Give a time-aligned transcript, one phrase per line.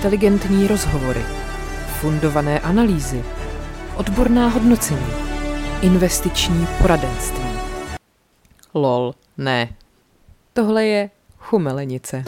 [0.00, 1.20] Inteligentní rozhovory,
[2.00, 3.24] fundované analýzy,
[3.96, 5.06] odborná hodnocení,
[5.82, 7.44] investiční poradenství.
[8.74, 9.68] Lol, ne.
[10.52, 12.24] Tohle je chumelenice.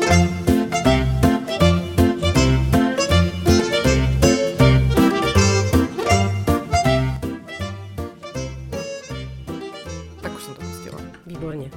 [10.22, 11.00] Tak už jsem to pustila.
[11.26, 11.70] Výborně.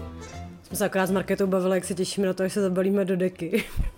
[0.64, 3.16] Jsme se akorát s Marketou bavili, jak se těšíme na to, až se zabalíme do
[3.16, 3.64] deky.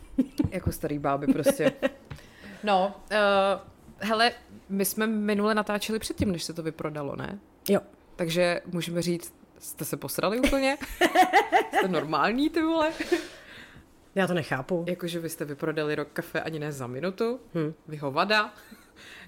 [0.52, 1.72] Jako starý báby prostě.
[2.64, 3.18] No, uh,
[4.00, 4.32] hele,
[4.70, 7.40] my jsme minule natáčeli předtím, než se to vyprodalo, ne?
[7.70, 7.80] Jo.
[8.16, 10.78] Takže můžeme říct, jste se posrali úplně?
[11.78, 12.92] jste normální, ty vole?
[14.16, 14.86] Já to nechápu.
[14.88, 17.74] Jakože vy jste vyprodali rok kafe ani ne za minutu, Hm.
[17.88, 18.54] vy hovada.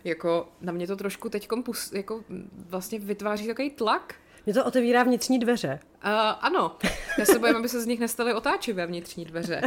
[0.04, 1.48] Jako na mě to trošku teď
[1.94, 2.24] jako
[2.70, 4.16] vlastně vytváří takový tlak.
[4.46, 5.80] Mě to otevírá vnitřní dveře.
[6.06, 6.78] Uh, ano,
[7.18, 9.62] já se bojím, aby se z nich nestaly otáčivé vnitřní dveře.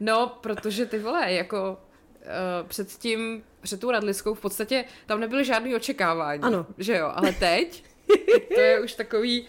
[0.00, 1.78] No, protože ty vole, jako
[2.20, 6.42] uh, před tím, před tou radliskou v podstatě tam nebyly žádný očekávání.
[6.42, 6.66] Ano.
[6.78, 7.84] Že jo, ale teď,
[8.32, 9.46] teď to je už takový,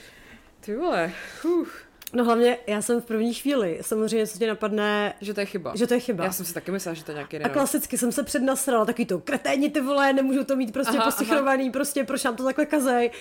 [0.59, 1.11] ty vole,
[1.43, 5.45] uf, No hlavně já jsem v první chvíli, samozřejmě co tě napadne, že to je
[5.45, 5.73] chyba.
[5.75, 6.23] že to je chyba.
[6.23, 9.05] Já jsem si taky myslela, že to je nějaký A klasicky jsem se přednasrala, takový
[9.05, 12.65] to kreténi ty vole, nemůžu to mít prostě Aha, posichrovaný, prostě proč nám to takhle
[12.65, 13.11] kazej.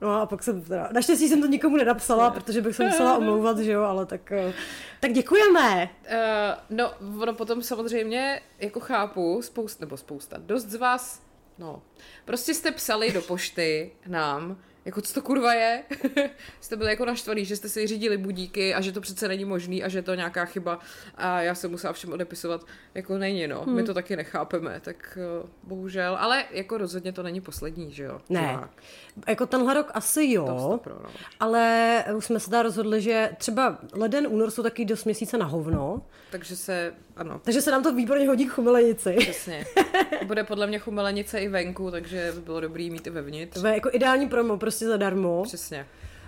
[0.00, 3.58] No a pak jsem teda, naštěstí jsem to nikomu nenapsala, protože bych se musela omlouvat,
[3.58, 4.52] že jo, ale tak, eh,
[5.00, 5.88] tak děkujeme.
[6.04, 11.22] Uh, no, ono potom samozřejmě, jako chápu, spousta, nebo spousta, dost z vás,
[11.58, 11.82] no,
[12.24, 15.82] prostě jste psali do pošty nám, jako co to kurva je,
[16.60, 19.84] jste byli jako naštvaný, že jste si řídili budíky a že to přece není možný
[19.84, 20.78] a že je to nějaká chyba
[21.14, 25.48] a já jsem musela všem odepisovat, jako není no, my to taky nechápeme, tak uh,
[25.62, 28.20] bohužel, ale jako rozhodně to není poslední, že jo?
[28.28, 28.70] Ne, Živák.
[29.28, 31.10] jako tenhle rok asi jo, stopro, no.
[31.40, 35.46] ale už jsme se teda rozhodli, že třeba leden, únor jsou taky dost měsíce na
[35.46, 39.16] hovno, Takže se, ano, takže se nám to výborně hodí k chumelenici.
[39.18, 39.66] Přesně.
[40.26, 43.60] Bude podle mě chumelenice i venku, takže by bylo dobrý mít i vevnitř.
[43.60, 45.42] To je jako ideální promo, prostě zadarmo.
[45.42, 45.86] Přesně.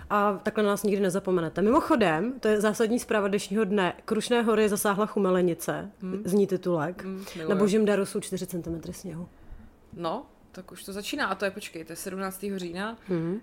[0.09, 1.61] A takhle nás nikdy nezapomenete.
[1.61, 3.93] Mimochodem, to je zásadní zpráva dnešního dne.
[4.05, 6.21] Krušné hory zasáhla chumelenice, hmm.
[6.25, 7.03] zní titulek.
[7.03, 7.25] Hmm.
[7.49, 9.27] Na božím daru jsou 4 cm sněhu.
[9.93, 11.27] No, tak už to začíná.
[11.27, 12.45] A to je, počkej, to je 17.
[12.55, 12.97] října.
[13.07, 13.33] Hmm.
[13.33, 13.39] Uh,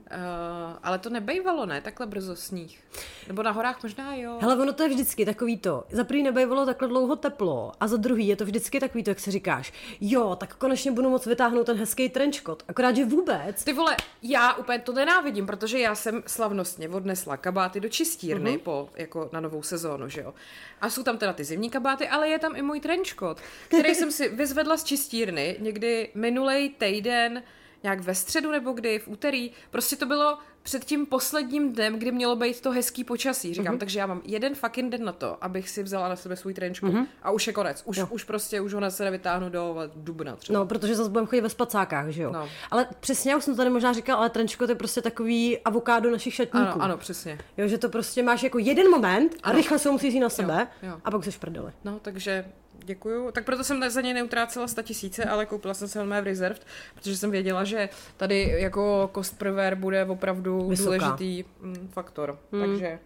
[0.83, 1.81] ale to nebejvalo, ne?
[1.81, 2.81] Takhle brzo sníh.
[3.29, 4.39] Nebo na horách možná, jo.
[4.41, 5.85] Hele, ono to je vždycky takový to.
[5.91, 9.21] Za prvý nebejvalo takhle dlouho teplo a za druhý je to vždycky takový to, jak
[9.21, 12.63] si říkáš, jo, tak konečně budu moc vytáhnout ten hezký trenčkot.
[12.69, 13.65] Akorát, že vůbec.
[13.65, 18.59] Ty vole, já úplně to nenávidím, protože já jsem slavnostně odnesla kabáty do čistírny Mhm.
[18.59, 18.63] uh-huh.
[18.63, 20.35] po, jako na novou sezónu, že jo.
[20.81, 24.11] A jsou tam teda ty zimní kabáty, ale je tam i můj trenčkot, který jsem
[24.13, 26.69] si vyzvedla z čistírny někdy minulej
[27.01, 27.43] týden,
[27.83, 29.51] nějak ve středu nebo kdy, v úterý.
[29.71, 33.55] Prostě to bylo před tím posledním dnem, kdy mělo být to hezký počasí.
[33.55, 33.75] Říkám, Mhm.
[33.77, 33.79] uh-huh.
[33.81, 36.91] takže já mám jeden fucking den na to, abych si vzala na sebe svůj trenčkot.
[36.93, 37.07] Uh-huh.
[37.23, 37.83] A už je konec.
[37.87, 40.59] Už, už prostě, už ho na sebe vytáhnu do dubna třeba.
[40.59, 42.33] No, protože zase budeme chodit ve spacákách, že jo.
[42.33, 42.49] No.
[42.71, 46.11] Ale přesně, já už jsem to tady možná říkal, ale trenčkot je prostě takový avokádo
[46.11, 46.67] našich šatníků.
[46.67, 47.39] Ano, ano, přesně.
[47.57, 49.57] Jo, že to prostě máš jako jeden moment a Ano.
[49.59, 51.01] rychle se ho musíš jít na sebe jo.
[51.05, 51.73] a pak se prdeli.
[51.85, 52.45] No, takže
[52.87, 53.31] děkuju.
[53.31, 56.67] Tak proto jsem za něj neutrácela 100 tisíce, ale koupila jsem se mé v Reserved,
[56.95, 60.99] protože jsem věděla, že tady jako cost per wear bude opravdu Vysoká.
[60.99, 62.39] důležitý mm, faktor.
[62.53, 62.63] Hmm.
[62.63, 62.99] Takže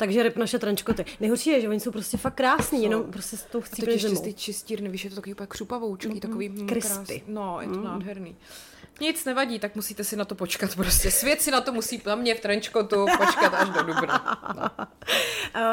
[0.00, 1.04] Takže ryb naše trenčkoty.
[1.20, 4.22] Nejhorší je, že oni jsou prostě fakt krásný, jenom prostě s tou chcípli totiž zimou.
[4.22, 6.94] ty čistírny, víš, je to takový úplně křupavoučký, mm, takový mm, crispy.
[6.94, 7.22] krásný.
[7.26, 7.84] No, je to mm.
[7.84, 8.36] nádherný.
[9.00, 11.10] Nic nevadí, tak musíte si na to počkat prostě.
[11.10, 14.42] Svět si na to musí na mě v trenčkotu počkat až do dubna.
[14.56, 14.86] No.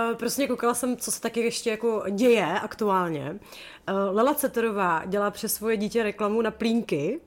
[0.10, 3.32] Uh, prostě koukala jsem, co se taky ještě jako děje aktuálně.
[3.32, 7.20] Uh, Lela Ceterová dělá přes svoje dítě reklamu na plínky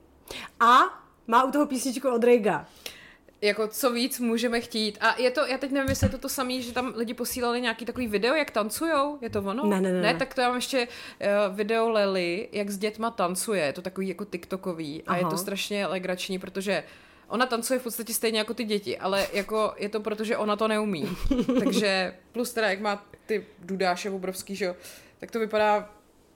[0.59, 0.79] a
[1.27, 2.65] má u toho písničku od Rejga.
[3.41, 4.97] Jako co víc můžeme chtít.
[5.01, 7.61] A je to, já teď nevím, jestli je to to samé, že tam lidi posílali
[7.61, 9.65] nějaký takový video, jak tancujou, je to ono?
[9.65, 13.11] Ne, ne, ne, Ne, tak to já mám ještě uh, video Lely, jak s dětma
[13.11, 15.31] tancuje, je to takový jako tiktokový a je Aha.
[15.31, 16.83] to strašně legrační, protože
[17.31, 20.55] Ona tancuje v podstatě stejně jako ty děti, ale jako je to proto, že ona
[20.55, 21.09] to neumí.
[21.59, 24.75] Takže plus teda, jak má ty dudáše obrovský, že jo,
[25.19, 25.89] tak to vypadá,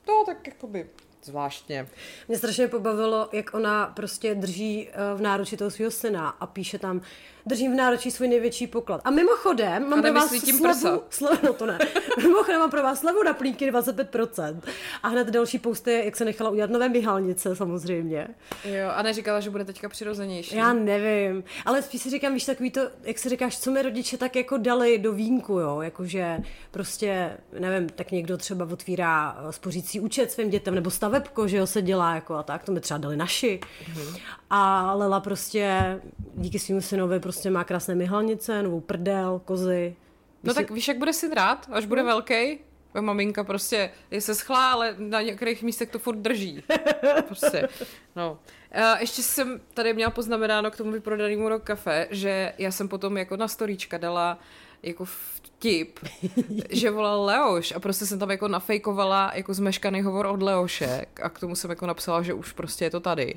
[0.08, 0.90] no tak jakoby
[1.26, 1.88] zvláštně.
[2.28, 6.80] Mě strašně pobavilo, jak ona prostě drží eh, v náruči toho svého syna a píše
[6.80, 7.02] tam,
[7.46, 9.02] držím v náručí svůj největší poklad.
[9.04, 10.30] A mimochodem, mám pro vás
[10.62, 10.80] prsa.
[10.80, 11.80] slevu, slevu, no to ne,
[12.18, 14.62] mimochodem mám pro vás slevu na plínky 25%.
[15.04, 18.28] A hned další post je, jak se nechala udělat nové myhalnice samozřejmě.
[18.66, 20.56] Jo, a neříkala, že bude teďka přirozenější.
[20.56, 24.18] Já nevím, ale spíš si říkám, víš, takový to, jak si říkáš, co mi rodiče
[24.18, 26.38] tak jako dali do vínku, jo, jakože
[26.72, 31.68] prostě, nevím, tak někdo třeba otvírá eh, spořící účet svým dětem, nebo stavebko, že jo,
[31.68, 33.60] se dělá jako a tak, to mi třeba dali naši.
[33.88, 34.16] Mhm.
[34.50, 36.00] A Lela prostě
[36.36, 39.96] díky svým synovi prostě má krásné myhalnice, novou prdel, kozy.
[40.44, 42.60] No tak víš, jak bude syn rád, až bude velký?
[42.94, 46.64] Moje maminka prostě je se schlá, ale na některých místech to furt drží.
[47.28, 47.70] Prostě,
[48.16, 48.40] no.
[48.78, 53.18] Uh, ještě jsem tady měla poznamenáno k tomu vyprodanému rok kafe, že já jsem potom
[53.18, 54.40] jako na storíčka dala
[54.84, 56.00] jako vtip,
[56.70, 61.30] že volal Leoš a prostě jsem tam jako nafejkovala jako zmeškaný hovor od Leoše a
[61.30, 63.36] k tomu jsem jako napsala, že už prostě je to tady.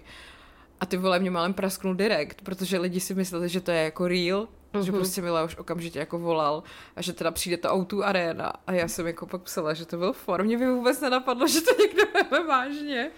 [0.81, 4.09] A ty vole mě málem prasknul direkt, protože lidi si mysleli, že to je jako
[4.09, 4.81] real, mm-hmm.
[4.81, 6.63] že prostě mi Leoš okamžitě jako volal
[6.97, 9.97] a že teda přijde ta Auto Arena a já jsem jako pak psala, že to
[9.97, 10.45] byl for.
[10.45, 13.11] Mě by vůbec nenapadlo, že to někdo veme vážně.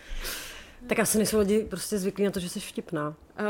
[0.87, 3.09] Tak asi nejsou lidi prostě zvyklí na to, že jsi vtipná.
[3.41, 3.47] Uh,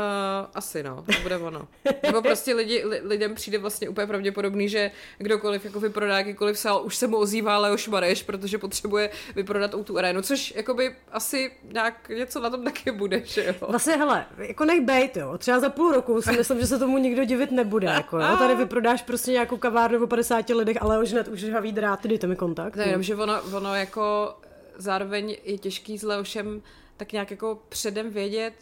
[0.53, 1.67] asi no, to bude ono.
[2.03, 6.81] Nebo prostě lidi, li, lidem přijde vlastně úplně pravděpodobný, že kdokoliv jako vyprodá jakýkoliv sál,
[6.85, 12.09] už se mu ozývá Leoš Mareš, protože potřebuje vyprodat tu arénu, což jakoby asi nějak
[12.09, 13.67] něco na tom taky bude, že jo.
[13.67, 15.37] Vlastně hele, jako nech bejt, jo.
[15.37, 18.37] Třeba za půl roku si myslím, že se tomu nikdo divit nebude, jako jo.
[18.37, 22.27] Tady vyprodáš prostě nějakou kavárnu o 50 lidech, ale už hned už žhavý drát, dejte
[22.27, 22.75] mi kontakt.
[22.75, 24.35] Ne, jenom, že ono, ono jako
[24.77, 26.61] zároveň je těžký s Leošem
[27.01, 28.53] tak nějak jako předem vědět,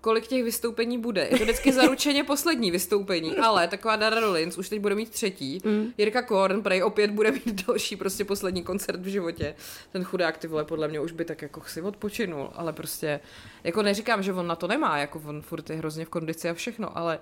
[0.00, 1.28] kolik těch vystoupení bude.
[1.30, 5.60] Je to vždycky zaručeně poslední vystoupení, ale taková Dara Rollins už teď bude mít třetí.
[5.64, 5.92] Mm.
[5.98, 9.54] Jirka Korn prej opět bude mít další prostě poslední koncert v životě.
[9.92, 13.20] Ten chudák ty vole podle mě už by tak jako si odpočinul, ale prostě
[13.64, 16.54] jako neříkám, že on na to nemá, jako on furt je hrozně v kondici a
[16.54, 17.18] všechno, ale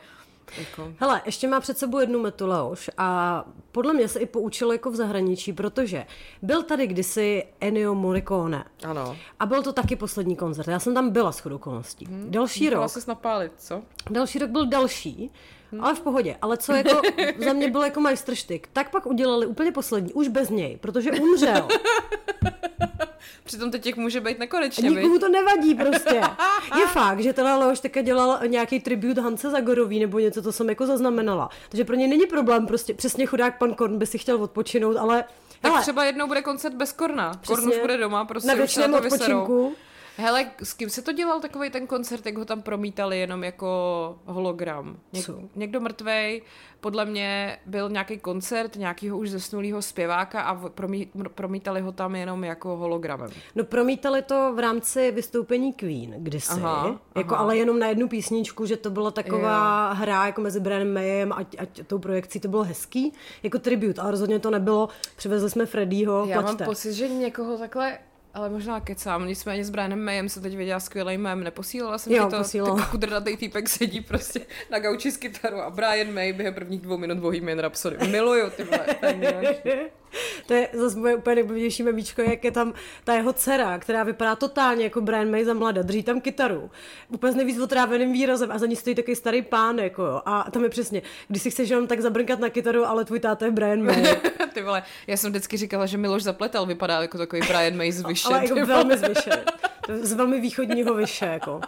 [0.59, 0.93] jako...
[0.99, 4.91] Hele, ještě má před sebou jednu metu Leoš a podle mě se i poučil jako
[4.91, 6.07] v zahraničí, protože
[6.43, 8.65] byl tady kdysi Ennio Morricone.
[8.85, 9.17] Ano.
[9.41, 10.69] A byl to taky poslední koncert.
[10.69, 12.07] Já jsem tam byla s okolností.
[12.07, 12.31] Hmm.
[12.31, 12.91] Další rok...
[12.91, 13.83] se napálit, co?
[14.11, 15.31] Další rok byl další,
[15.73, 15.85] hmm.
[15.85, 16.37] ale v pohodě.
[16.43, 17.01] Ale co jako
[17.45, 21.69] za mě byl jako majstrštyk, tak pak udělali úplně poslední, už bez něj, protože umřel.
[23.45, 24.91] Přitom teď těch může být nekonečně.
[24.91, 26.15] Nikomu to nevadí prostě.
[26.79, 30.69] Je fakt, že teda Leoš teďka dělal nějaký tribut Hance Zagorový nebo něco, to jsem
[30.69, 31.49] jako zaznamenala.
[31.69, 35.25] Takže pro ně není problém, prostě přesně chudák pan Korn by si chtěl odpočinout, ale
[35.61, 37.41] tak hele, třeba jednou bude koncert bez Korna.
[37.47, 39.69] Korn už bude doma, prostě na to odpočinku.
[39.69, 39.86] Vyserou.
[40.19, 44.19] Hele, s kým se to dělal takový ten koncert, jak ho tam promítali jenom jako
[44.25, 44.97] hologram?
[45.15, 46.43] Něk- někdo mrtvej,
[46.81, 52.45] podle mě byl nějaký koncert nějakého už zesnulého zpěváka a promí- promítali ho tam jenom
[52.45, 53.31] jako hologramem.
[53.55, 57.45] No promítali to v rámci vystoupení Queen kdysi, aha, jako aha.
[57.45, 59.95] ale jenom na jednu písničku, že to byla taková jo.
[59.95, 63.13] hra jako mezi Brianem Mayem a, a tou projekcí, to bylo hezký,
[63.43, 66.65] jako tribut, ale rozhodně to nebylo, přivezli jsme Freddyho, Já plaťte.
[66.65, 67.99] mám pocit, že někoho takhle
[68.37, 72.25] ale možná kecám, nicméně s Brianem Mayem jsem teď viděla skvělý mém, neposílala jsem jo,
[72.25, 72.77] ti to, posílala.
[72.77, 74.41] tak kudrnatý týpek sedí prostě
[74.71, 78.09] na gauči s kytarou a Brian May během prvních dvou minut Bohemian Rhapsody.
[78.09, 78.87] Miluju ty vole,
[80.47, 82.73] to je zase moje úplně nejblížnější memíčko, jak je tam
[83.05, 86.71] ta jeho dcera, která vypadá totálně jako Brian May za mlada, drží tam kytaru.
[87.09, 90.23] Úplně s nejvíc otráveným výrazem a za ní stojí takový starý pán, jako jo.
[90.27, 93.45] A tam je přesně, když si chceš jenom tak zabrnkat na kytaru, ale tvůj táta
[93.45, 94.05] je Brian May.
[94.57, 98.03] ty vole, já jsem vždycky říkala, že Miloš Zapletal vypadá jako takový Brian May z
[98.03, 98.29] Vyše.
[98.29, 99.45] ale jako velmi z Vyše.
[100.03, 101.61] Z velmi východního Vyše, jako.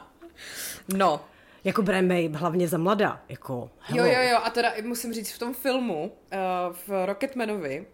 [0.95, 1.21] No,
[1.65, 4.05] jako Brian May, hlavně za mladá, jako hello.
[4.05, 7.87] Jo, jo, jo, a teda musím říct, v tom filmu, uh, v Rocketmanovi,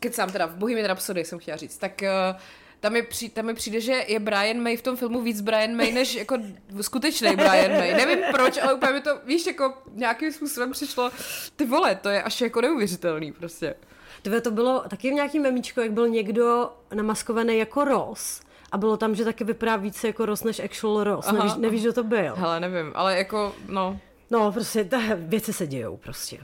[0.00, 2.40] kecám teda, v Bohemian Rhapsody jsem chtěla říct, tak uh,
[2.80, 5.76] tam mi, při, tam mi přijde, že je Brian May v tom filmu víc Brian
[5.76, 6.38] May, než jako
[6.80, 7.94] skutečný Brian May.
[7.94, 11.10] Nevím proč, ale úplně mi to, víš, jako nějakým způsobem přišlo,
[11.56, 13.74] ty vole, to je až jako neuvěřitelný prostě.
[14.22, 18.40] Tvé to bylo taky v nějakým memíčku, jak byl někdo namaskovaný jako Ross
[18.72, 21.26] a bylo tam, že taky vypadá více jako Ross než actual Ross.
[21.26, 21.38] Aha.
[21.38, 22.34] Nevíš, nevíš, kdo to byl?
[22.36, 23.98] Hele, nevím, ale jako, no.
[24.30, 26.38] No, prostě, ta věci se dějou prostě.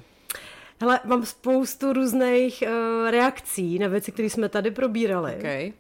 [0.81, 5.37] Hele, mám spoustu různých uh, reakcí na věci, které jsme tady probírali.
[5.39, 5.73] Okay.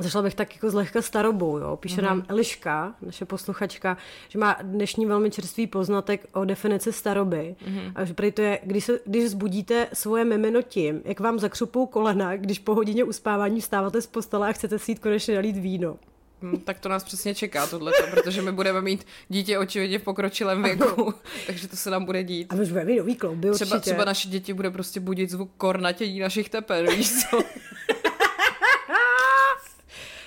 [0.00, 1.76] Zašla bych tak jako zlehka starobou, jo.
[1.76, 2.04] Píše mm-hmm.
[2.04, 3.96] nám Eliška, naše posluchačka,
[4.28, 7.56] že má dnešní velmi čerstvý poznatek o definici staroby.
[7.66, 7.92] Mm-hmm.
[7.94, 12.36] A že to je, když, se, když zbudíte svoje mimino tím, jak vám zakřupou kolena,
[12.36, 15.96] když po hodině uspávání vstáváte z postele a chcete si jít konečně nalít víno.
[16.42, 20.62] Hmm, tak to nás přesně čeká tohleto, protože my budeme mít dítě očividně v pokročilém
[20.62, 21.14] věku,
[21.46, 22.52] takže to se nám bude dít.
[22.52, 25.50] A my už budeme mít nový klouby, třeba, třeba naše děti bude prostě budit zvuk
[25.56, 27.38] kornatění našich tepen, víš co?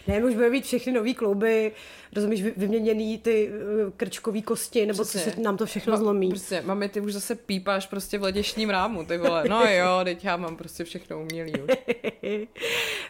[0.08, 1.72] ne, už budeme mít všechny nový klouby,
[2.16, 6.30] rozumíš, vyměněný ty eh, krčkový kosti, nebo co se nám to všechno no, zlomí.
[6.30, 9.44] Prostě, mami, ty už zase pípáš prostě v leděšním rámu, ty vole.
[9.50, 11.70] No jo, teď já mám prostě všechno umělý už.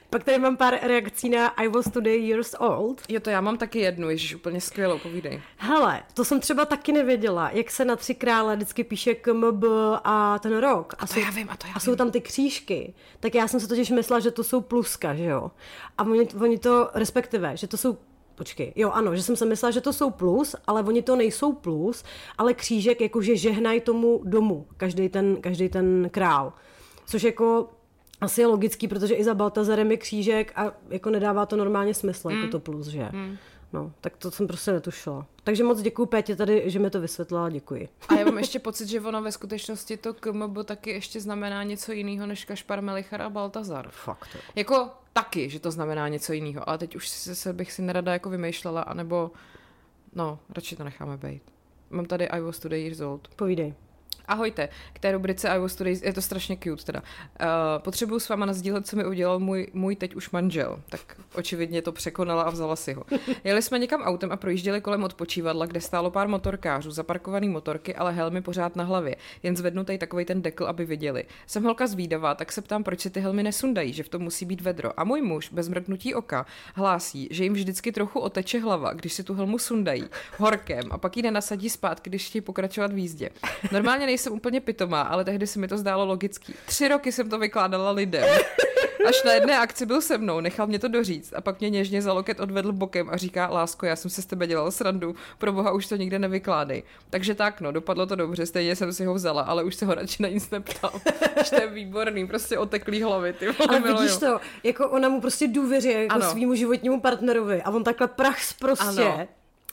[0.09, 3.01] Pak tady mám pár reakcí na I was today years old.
[3.09, 5.41] Jo, to já mám taky jednu, ježiš, úplně skvělou, povídej.
[5.57, 9.63] Hele, to jsem třeba taky nevěděla, jak se na tři krále vždycky píše KMB
[10.03, 10.93] a ten rok.
[10.93, 12.93] A, a to jsou, já vím, a to já A jsou tam ty křížky.
[13.19, 15.51] Tak já jsem se totiž myslela, že to jsou pluska, že jo.
[15.97, 17.97] A oni, oni to, respektive, že to jsou
[18.37, 21.53] Počkej, jo ano, že jsem si myslela, že to jsou plus, ale oni to nejsou
[21.53, 22.03] plus,
[22.37, 26.53] ale křížek jakože žehnají tomu domu, každý ten, každý ten král.
[27.05, 27.69] Což jako
[28.21, 32.29] asi je logický, protože i za Baltazarem je křížek a jako nedává to normálně smysl,
[32.29, 32.35] mm.
[32.35, 33.09] jako to plus, že?
[33.11, 33.37] Mm.
[33.73, 35.25] No, tak to jsem prostě netušila.
[35.43, 37.89] Takže moc děkuji Pétě tady, že mi to vysvětlila, děkuji.
[38.07, 41.91] A já mám ještě pocit, že ono ve skutečnosti to KMB taky ještě znamená něco
[41.91, 43.89] jiného než Kašpar Melichar a Baltazar.
[43.91, 44.29] Fakt.
[44.55, 48.13] Jako taky, že to znamená něco jiného, ale teď už se, se bych si nerada
[48.13, 49.31] jako vymýšlela, anebo
[50.15, 51.41] no, radši to necháme být.
[51.89, 53.27] Mám tady I was today years old.
[53.27, 53.73] Povídej.
[54.25, 57.01] Ahojte, k té rubrice I was today, je to strašně cute teda.
[57.01, 57.47] Uh,
[57.77, 60.79] potřebuju s váma nazdílet, co mi udělal můj, můj teď už manžel.
[60.89, 63.03] Tak očividně to překonala a vzala si ho.
[63.43, 68.13] Jeli jsme někam autem a projížděli kolem odpočívadla, kde stálo pár motorkářů, zaparkovaný motorky, ale
[68.13, 69.15] helmy pořád na hlavě.
[69.43, 71.25] Jen zvednutý takový ten dekl, aby viděli.
[71.47, 74.45] Jsem holka zvídavá, tak se ptám, proč si ty helmy nesundají, že v tom musí
[74.45, 74.99] být vedro.
[74.99, 76.45] A můj muž, bez mrknutí oka,
[76.75, 80.03] hlásí, že jim vždycky trochu oteče hlava, když si tu helmu sundají
[80.37, 83.29] horkem a pak ji nenasadí zpátky, když chtějí pokračovat v jízdě.
[83.71, 86.53] Normálně nejsem úplně pitomá, ale tehdy se mi to zdálo logický.
[86.65, 88.25] Tři roky jsem to vykládala lidem.
[89.07, 92.01] Až na jedné akci byl se mnou, nechal mě to doříct a pak mě něžně
[92.01, 95.53] za loket odvedl bokem a říká, lásko, já jsem se s tebe dělal srandu, pro
[95.53, 96.83] boha už to nikde nevykládej.
[97.09, 99.93] Takže tak, no, dopadlo to dobře, stejně jsem si ho vzala, ale už se ho
[99.95, 100.91] radši na nic neptal.
[101.41, 105.21] Až to je výborný, prostě oteklý hlavy, ty vole, Ale vidíš to, jako ona mu
[105.21, 106.31] prostě důvěřuje jako Ano.
[106.31, 109.27] svýmu životnímu partnerovi a on takhle prach prostě Ano.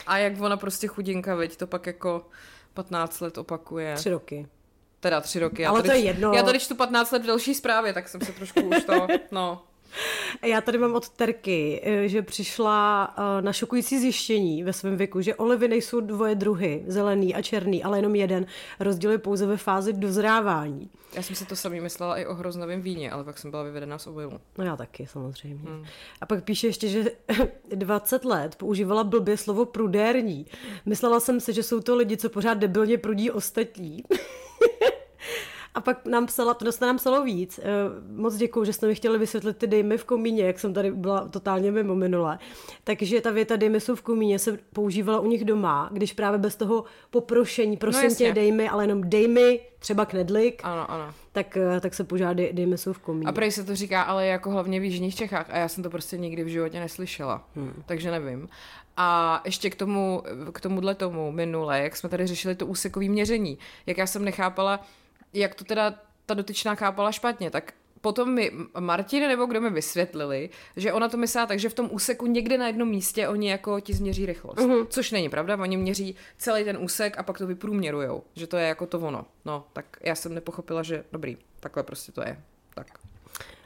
[0.06, 2.26] A jak ona prostě chudinka, veď, to pak jako
[2.74, 3.94] 15 let opakuje.
[3.94, 4.46] tři roky.
[5.00, 5.62] Teda tři roky.
[5.62, 6.32] Já Ale tady, to je jedno.
[6.32, 9.62] Já tady čtu 15 let v další zprávě, tak jsem se trošku už to, no.
[10.42, 15.20] Já tady mám od Terky, eh, že přišla eh, na šokující zjištění ve svém věku,
[15.20, 18.46] že olivy nejsou dvoje druhy, zelený a černý, ale jenom jeden.
[18.80, 20.90] Rozdíl je pouze ve fázi dozrávání.
[21.14, 23.98] Já jsem si to samý myslela i o hroznovém víně, ale pak jsem byla vyvedena
[23.98, 24.40] z obilu.
[24.58, 25.70] No já taky, samozřejmě.
[25.70, 25.84] Hmm.
[26.20, 27.04] A pak píše ještě, že
[27.74, 30.46] 20 let používala blbě slovo prudérní.
[30.86, 34.04] Myslela jsem si, že jsou to lidi, co pořád debilně prudí ostatní.
[35.74, 37.60] A pak nám psala, to nám psalo víc.
[37.62, 37.64] Eh,
[38.16, 41.28] Moc děkuju, že jste mi chtěli vysvětlit ty dejmy v komíně, jak jsem tady byla
[41.28, 42.38] totálně mimo minule.
[42.84, 46.56] Takže ta věta dejmy jsou v komíně se používala u nich doma, když právě bez
[46.56, 48.34] toho poprošení, prosím No no tě, jasně.
[48.34, 51.14] dej mi, ale jenom dej mi, třeba knedlik, Ano, ano.
[51.32, 53.26] tak, eh, tak se požádá dej, dejmy jsou v komíně.
[53.26, 55.90] A prej se to říká, ale jako hlavně v Jižních Čechách a já jsem to
[55.90, 57.82] prostě nikdy v životě neslyšela, hmm.
[57.86, 58.48] takže nevím.
[58.96, 63.58] A ještě k tomu, k tomuhle tomu minule, jak jsme tady řešili to úsekové měření,
[63.86, 64.80] jak já jsem nechápala,
[65.34, 65.94] jak to teda
[66.26, 71.16] ta dotyčná chápala špatně, tak potom mi Martin nebo kdo mi vysvětlili, že ona to
[71.16, 74.58] myslela tak, že v tom úseku někde na jednom místě oni jako ti změří rychlost.
[74.58, 74.86] Uh-huh.
[74.88, 78.68] Což není pravda, oni měří celý ten úsek a pak to vyprůměrujou, že to je
[78.68, 79.26] jako to ono.
[79.44, 82.42] No, tak já jsem nepochopila, že dobrý, takhle prostě to je.
[82.74, 83.03] Tak.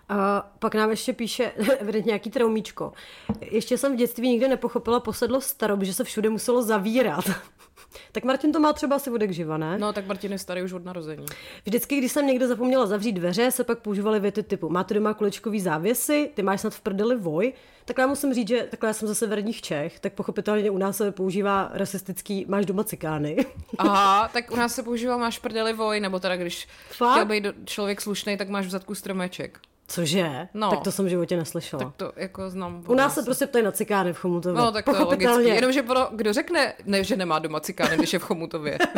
[0.09, 1.53] A pak nám ještě píše
[2.05, 2.93] nějaký traumíčko.
[3.41, 7.25] Ještě jsem v dětství nikdy nepochopila posedlo starob, že se všude muselo zavírat.
[8.13, 9.79] tak Martin to má třeba asi vodek živa, ne?
[9.79, 11.27] No, tak Martin je starý už od narození.
[11.65, 15.61] Vždycky, když jsem někde zapomněla zavřít dveře, se pak používaly věty typu máte doma kulečkový
[15.61, 17.53] závěsy, ty máš snad v prdeli voj.
[17.85, 20.97] Tak já musím říct, že takhle já jsem ze severních Čech, tak pochopitelně u nás
[20.97, 23.37] se používá rasistický máš doma cikány.
[23.79, 27.13] Aha, tak u nás se používá máš prdeli voj, nebo teda když Fakt?
[27.13, 29.61] chtěl být člověk slušný, tak máš v zadku stromeček.
[29.89, 30.49] Cože?
[30.55, 30.71] No.
[30.71, 31.85] Tak to jsem v životě neslyšela.
[31.85, 32.85] Tak to jako znám.
[32.89, 34.63] U nás se prostě ptají na cikány v Chomutově.
[34.63, 35.49] No, tak to je logický.
[35.49, 38.79] Jenomže pro, kdo řekne, ne, že nemá doma cikány, když je v Chomutově.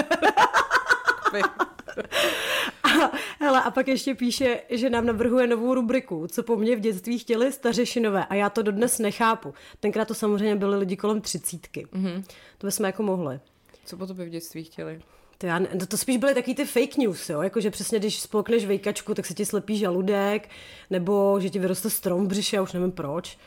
[3.40, 7.18] Hele, a pak ještě píše, že nám navrhuje novou rubriku, co po mně v dětství
[7.18, 9.54] chtěli stařešinové a já to dodnes nechápu.
[9.80, 11.86] Tenkrát to samozřejmě byli lidi kolem třicítky.
[11.86, 12.24] Mm-hmm.
[12.58, 13.40] To bychom jako mohli.
[13.84, 15.00] Co po tobě v dětství chtěli?
[15.40, 17.42] To, já, ne- to, spíš byly takový ty fake news, jo?
[17.42, 20.48] Jakože přesně, když spolkneš vejkačku, tak se ti slepí žaludek,
[20.90, 23.38] nebo že ti vyroste strom v břiše, já už nevím proč.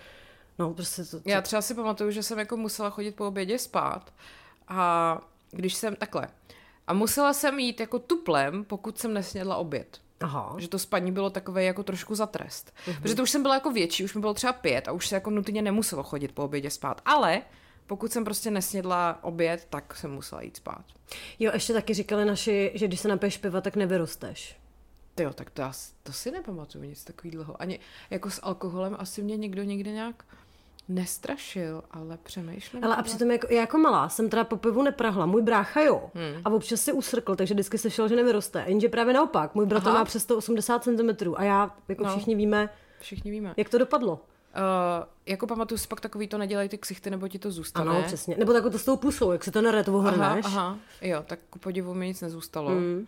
[0.60, 1.30] No, prostě to, to...
[1.30, 4.14] Já třeba si pamatuju, že jsem jako musela chodit po obědě spát
[4.68, 5.22] a
[5.52, 6.28] když jsem takhle.
[6.88, 10.00] A musela jsem jít jako tuplem, pokud jsem nesnědla oběd.
[10.20, 10.56] Aha.
[10.58, 12.74] Že to spaní bylo takové jako trošku za trest.
[12.88, 13.02] Uh-huh.
[13.02, 15.16] Protože to už jsem byla jako větší, už mi bylo třeba pět a už se
[15.16, 17.02] jako nutně nemuselo chodit po obědě spát.
[17.06, 17.42] Ale
[17.88, 20.86] pokud jsem prostě nesnědla oběd, tak jsem musela jít spát.
[21.40, 24.58] Jo, ještě taky říkali naši, že když se napiješ piva, tak nevyrosteš.
[25.20, 25.74] Jo, tak to, já,
[26.04, 27.62] to si nepamatuju nic takového.
[27.62, 30.24] Ani jako s alkoholem asi mě někdo někde nějak
[30.90, 32.84] nestrašil, ale přemýšlím.
[32.84, 36.10] Ale a přitom jako, já jako malá jsem teda po pivu neprahla, můj brácha jo.
[36.14, 36.42] Hmm.
[36.46, 38.64] A občas si usrkl, takže vždycky slyšel, že nevyroste.
[38.68, 39.98] Jenže právě naopak, můj bratr Aha.
[40.00, 42.10] má přes 180 cm a já, jako no.
[42.10, 43.54] všichni víme, Všichni víme.
[43.58, 44.20] jak to dopadlo.
[44.56, 47.92] Uh, jako pamatuju si pak takový to nedělej ty ksichty, nebo ti to zůstane.
[47.92, 48.38] Ano, přesně.
[48.38, 51.40] Nebo tak to s tou pusou, jak se to nere, to Aha, aha, jo, tak
[51.50, 52.70] ku podivu mi nic nezůstalo.
[52.70, 53.08] Mm.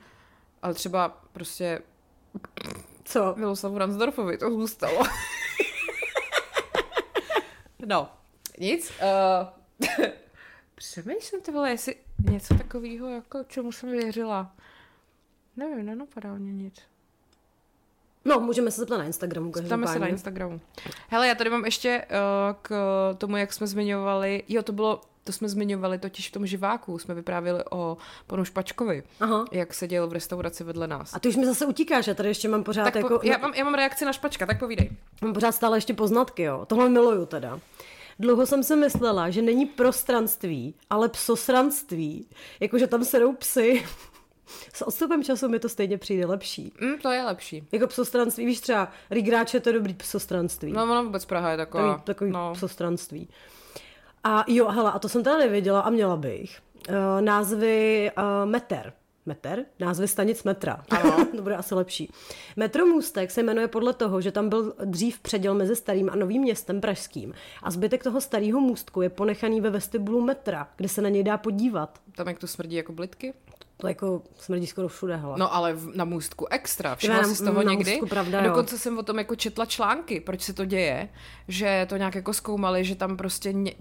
[0.62, 1.82] Ale třeba prostě
[3.04, 3.34] Co?
[3.38, 5.00] Miloslavu Ransdorfovi to zůstalo.
[7.86, 8.10] no,
[8.60, 8.92] nic.
[9.02, 9.88] Uh,
[10.75, 11.96] přemýšlím ty vole, jestli
[12.30, 14.56] něco takového, jako čemu jsem věřila.
[15.56, 16.82] Nevím, nenapadá mě nic.
[18.25, 19.51] No, můžeme se zeptat na Instagramu.
[19.51, 20.08] Ptáme se na.
[20.08, 20.62] Instagramu.
[21.10, 22.70] Hele, já tady mám ještě uh, k
[23.17, 27.15] tomu, jak jsme zmiňovali, jo, to bylo, to jsme zmiňovali totiž v tom živáku, jsme
[27.15, 29.46] vyprávěli o panu Špačkovi, Aha.
[29.51, 31.13] jak seděl v restauraci vedle nás.
[31.13, 33.20] A ty už mi zase utíkáš, já tady ještě mám pořád tak jako...
[33.20, 34.91] po, já, mám, já mám reakci na Špačka, tak povídej.
[35.22, 36.65] Mám pořád stále ještě poznatky, jo.
[36.67, 37.60] Tohle miluju teda.
[38.20, 42.27] Dlouho jsem si myslela, že není prostranství, ale psosranství.
[42.60, 43.86] Jakože tam sedou psy.
[44.74, 46.74] S odstupem času mi to stejně přijde lepší.
[46.82, 47.68] Mm, to je lepší.
[47.72, 50.72] Jako psostranství, víš třeba, Rigráče to je dobrý psostranství.
[50.72, 51.84] No, ono vůbec Praha je taková.
[51.84, 52.54] takový, takový no.
[52.54, 53.30] psostranství.
[54.24, 56.60] A jo, hele, a to jsem teda nevěděla a měla bych.
[56.90, 58.94] Uh, názvy uh, meter.
[59.25, 59.66] Meter?
[59.80, 60.84] Názvy stanic metra.
[60.90, 61.25] Ano.
[61.36, 62.12] to bude asi lepší.
[62.56, 66.82] Metromůstek se jmenuje podle toho, že tam byl dřív předěl mezi starým a novým městem
[66.82, 67.34] pražským.
[67.64, 71.38] A zbytek toho starého můstku je ponechaný ve vestibulu metra, kde se na něj dá
[71.38, 72.00] podívat.
[72.16, 73.34] Tam jak to smrdí jako blitky?
[73.77, 75.38] To jako smrdí skoro všude, hele.
[75.38, 76.96] No ale v, na můstku extra.
[76.96, 77.91] Všimla jsi z toho na někdy?
[77.91, 78.48] můstku, pravda, jo.
[78.48, 81.10] Dokonce jsem o tom jako četla články, proč se to děje,
[81.48, 83.74] že to nějak jako zkoumali, že tam prostě ně,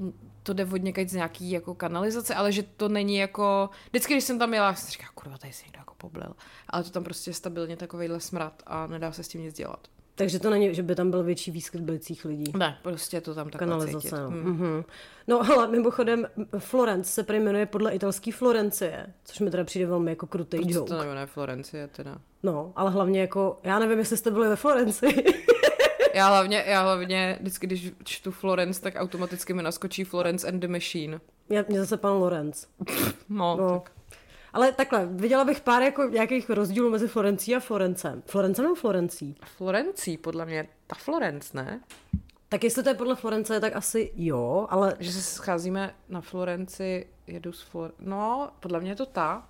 [0.42, 4.24] to jde od někaď z nějaký jako kanalizace, ale že to není jako, vždycky, když
[4.24, 6.34] jsem tam jela, jsem říkala, kurva, tady se někdo jako poblil.
[6.68, 9.88] Ale to tam prostě je stabilně takovejhle smrad a nedá se s tím nic dělat.
[10.16, 12.52] Takže to není, že by tam byl větší výskyt blicích lidí.
[12.56, 13.98] Ne, prostě to tam takhle kanalizace.
[14.08, 14.12] cítit.
[14.16, 14.30] No.
[14.30, 14.52] Hm.
[14.62, 14.84] Mm-hmm.
[15.28, 16.26] no ale mimochodem
[16.58, 20.70] Florence se prý jmenuje podle italský Florencie, což mi teda přijde velmi jako krutý Proč
[20.74, 20.88] joke.
[20.88, 22.18] to nejmenuje Florencie teda?
[22.42, 25.24] No, ale hlavně jako, já nevím, jestli jste byli ve Florenci.
[26.14, 30.68] Já hlavně, já hlavně, vždycky, když čtu Florence, tak automaticky mi naskočí Florence and the
[30.68, 31.20] Machine.
[31.48, 32.66] Já, mě zase pan Lorenz.
[33.28, 33.70] No, No.
[33.70, 33.90] tak.
[34.54, 38.22] Ale takhle, viděla bych pár jako nějakých rozdílů mezi Florencí a Florencem.
[38.26, 39.36] Florencem nebo Florencí?
[39.44, 41.80] Florencí, podle mě, ta Florence, ne?
[42.48, 47.06] Tak jestli to je podle Florence, tak asi jo, ale Že se scházíme na Florenci,
[47.26, 47.92] jedu z Flor...
[47.98, 49.48] No, podle mě je to ta.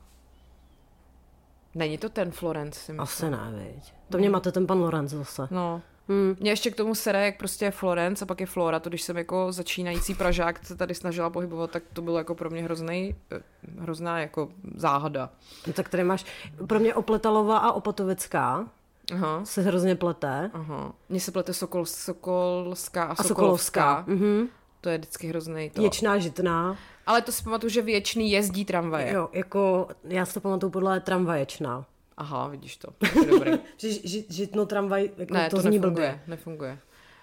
[1.75, 3.03] Není to ten Florence, si myslím.
[3.03, 3.95] asi ne, viď.
[4.11, 5.49] To mě máte ten pan Lorenz zase.
[5.51, 5.83] No.
[6.09, 6.37] Hmm.
[6.41, 9.03] Mě ještě k tomu sere, jak prostě je Florence a pak je Flora, to když
[9.03, 13.15] jsem jako začínající Pražák se tady snažila pohybovat, tak to bylo jako pro mě hrozný,
[13.33, 13.41] eh,
[13.79, 15.31] hrozná jako záhada.
[15.67, 16.25] No, tak tady máš,
[16.67, 18.69] pro mě Opletalová a Opatovická
[19.13, 19.45] Aha.
[19.45, 20.51] se hrozně plete.
[20.55, 20.93] Aha.
[21.09, 23.97] Mně se plete Sokol, Sokolská a, A Sokolovská.
[23.99, 24.27] Sokolovská.
[24.27, 24.49] Mhm.
[24.81, 25.83] To je vždycky hrozný to.
[25.83, 26.77] Ječná žitná.
[27.07, 29.13] Ale to si pamatuju, že věčný jezdí tramvaje.
[29.13, 31.85] Jo, jako, já si to pamatuju podle tramvaječná.
[32.17, 32.89] Aha, vidíš to.
[33.31, 33.53] Dobrý.
[33.77, 36.21] Že ži, žitno tramvaj, jako ne, to, to, zní nefunguje, blbě.
[36.27, 36.79] nefunguje.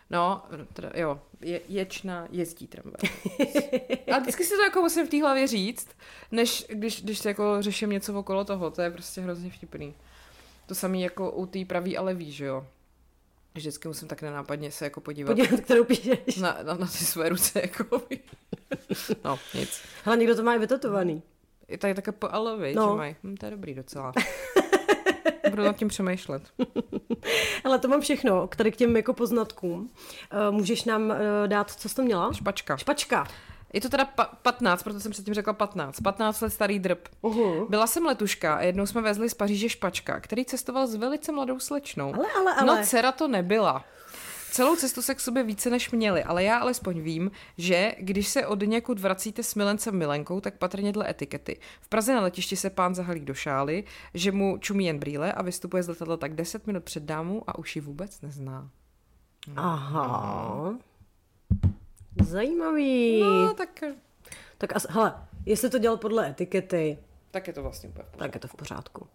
[0.09, 2.99] No, teda, jo, je, ječna jezdí tramvaj.
[4.13, 5.87] A vždycky si to jako musím v té hlavě říct,
[6.31, 9.93] než když, když se jako řeším něco okolo toho, to je prostě hrozně vtipný.
[10.65, 12.67] To samý jako u té pravý ale ví, že jo.
[13.55, 16.37] Vždycky musím tak nenápadně se jako podívat Podívat, kterou píšeš.
[16.37, 17.83] na, na, na ty své ruce, jako
[19.25, 19.81] No, nic.
[20.03, 21.23] Hele, někdo to má i vytetovaný.
[21.67, 22.43] Je tady také po No.
[22.75, 22.91] no.
[22.93, 23.15] že mají.
[23.23, 24.13] Hm, to je dobrý docela.
[25.49, 26.43] Budu nad tím přemýšlet.
[27.63, 29.79] Ale to mám všechno, k tady k těm jako poznatkům.
[30.49, 31.15] Uh, můžeš nám uh,
[31.47, 32.33] dát, co jsi to měla?
[32.33, 32.77] Špačka.
[32.77, 33.27] Špačka.
[33.73, 36.01] Je to teda pa- 15, proto jsem předtím řekla 15.
[36.01, 36.99] 15 let starý drb.
[37.21, 37.65] Uhum.
[37.69, 41.59] Byla jsem letuška a jednou jsme vezli z Paříže špačka, který cestoval s velice mladou
[41.59, 42.15] slečnou.
[42.15, 42.65] Ale, ale, ale.
[42.77, 43.85] No, dcera to nebyla.
[44.51, 48.47] Celou cestu se k sobě více než měli, ale já alespoň vím, že když se
[48.47, 51.59] od někud vracíte s milencem milenkou, tak patrně dle etikety.
[51.81, 53.83] V Praze na letišti se pán zahalí do šály,
[54.13, 57.57] že mu čumí jen brýle a vystupuje z letadla tak 10 minut před dámu a
[57.57, 58.69] už ji vůbec nezná.
[59.55, 60.73] Aha.
[62.23, 63.21] Zajímavý.
[63.21, 63.83] No, tak,
[64.57, 65.13] Tak as, hele,
[65.45, 66.97] jestli to dělal podle etikety,
[67.31, 68.19] tak je to vlastně úplně v pořádku.
[68.19, 69.07] tak je to v pořádku.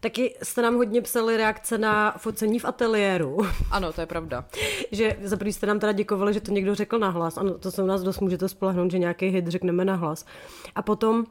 [0.00, 3.38] Taky jste nám hodně psali reakce na focení v ateliéru,
[3.70, 4.44] Ano, to je pravda.
[4.92, 7.36] že za prvý jste nám teda děkovali, že to někdo řekl nahlas.
[7.36, 10.24] Ano, to se u nás dost můžete spolehnout, že nějaký hit řekneme nahlas.
[10.74, 11.24] A potom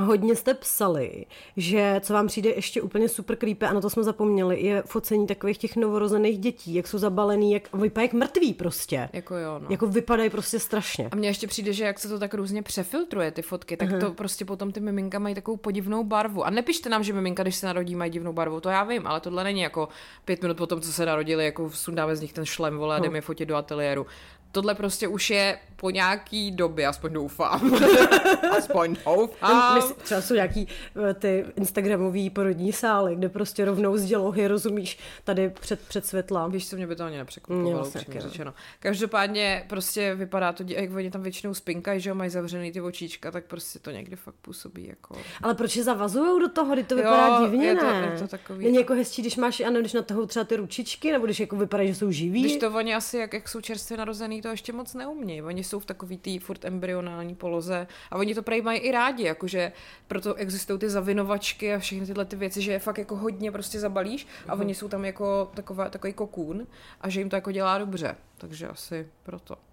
[0.00, 4.02] Hodně jste psali, že co vám přijde ještě úplně super creepy, a na to jsme
[4.02, 9.08] zapomněli, je focení takových těch novorozených dětí, jak jsou zabalený, jak vypadají jak mrtví prostě.
[9.12, 9.66] Jako jo, no.
[9.70, 11.08] Jako vypadají prostě strašně.
[11.12, 14.12] A mně ještě přijde, že jak se to tak různě přefiltruje, ty fotky, tak to
[14.12, 16.44] prostě potom ty miminka mají takovou podivnou barvu.
[16.44, 19.20] A nepište nám, že miminka, když se narodí, mají divnou barvu, to já vím, ale
[19.20, 19.88] tohle není jako
[20.24, 23.18] pět minut potom, co se narodili, jako sundáme z nich ten šlem, vole, a jdeme
[23.18, 24.06] je fotit do ateliéru.
[24.52, 27.74] Tohle prostě už je po nějaký době, aspoň doufám.
[28.58, 29.82] aspoň doufám.
[30.02, 30.68] Třeba jsou nějaký
[31.10, 36.48] eh, ty instagramový porodní sály, kde prostě rovnou z dělohy, rozumíš, tady před, před světla.
[36.48, 38.20] Víš co, mě by to ani nepřekvapovalo, upřímně ne.
[38.20, 38.54] řečeno.
[38.80, 43.30] Každopádně prostě vypadá to, jak oni tam většinou spinkají, že jo, mají zavřený ty očička,
[43.30, 45.16] tak prostě to někdy fakt působí jako...
[45.42, 48.10] Ale proč je zavazujou do toho, kdy to vypadá Jo, divně, je to- ne?
[48.14, 51.12] je to takový- Není jako hezčí, když máš, ano, když na toho třeba ty ručičky,
[51.12, 52.40] nebo když jako vypadá, že jsou živí.
[52.42, 55.42] Když to oni asi, jak, jak jsou čerstvě narozený, oni to ještě moc neumí.
[55.42, 59.24] Oni jsou v takový tý furt embryonální poloze a oni to prej mají i rádi,
[59.24, 59.72] jakože
[60.06, 63.80] proto existují ty zavinovačky a všechny tyhle ty věci, že je fakt jako hodně prostě
[63.80, 66.66] zabalíš a oni jsou tam jako taková, takový kokůn
[67.00, 68.16] a že jim to jako dělá dobře.
[68.38, 69.67] Takže asi proto.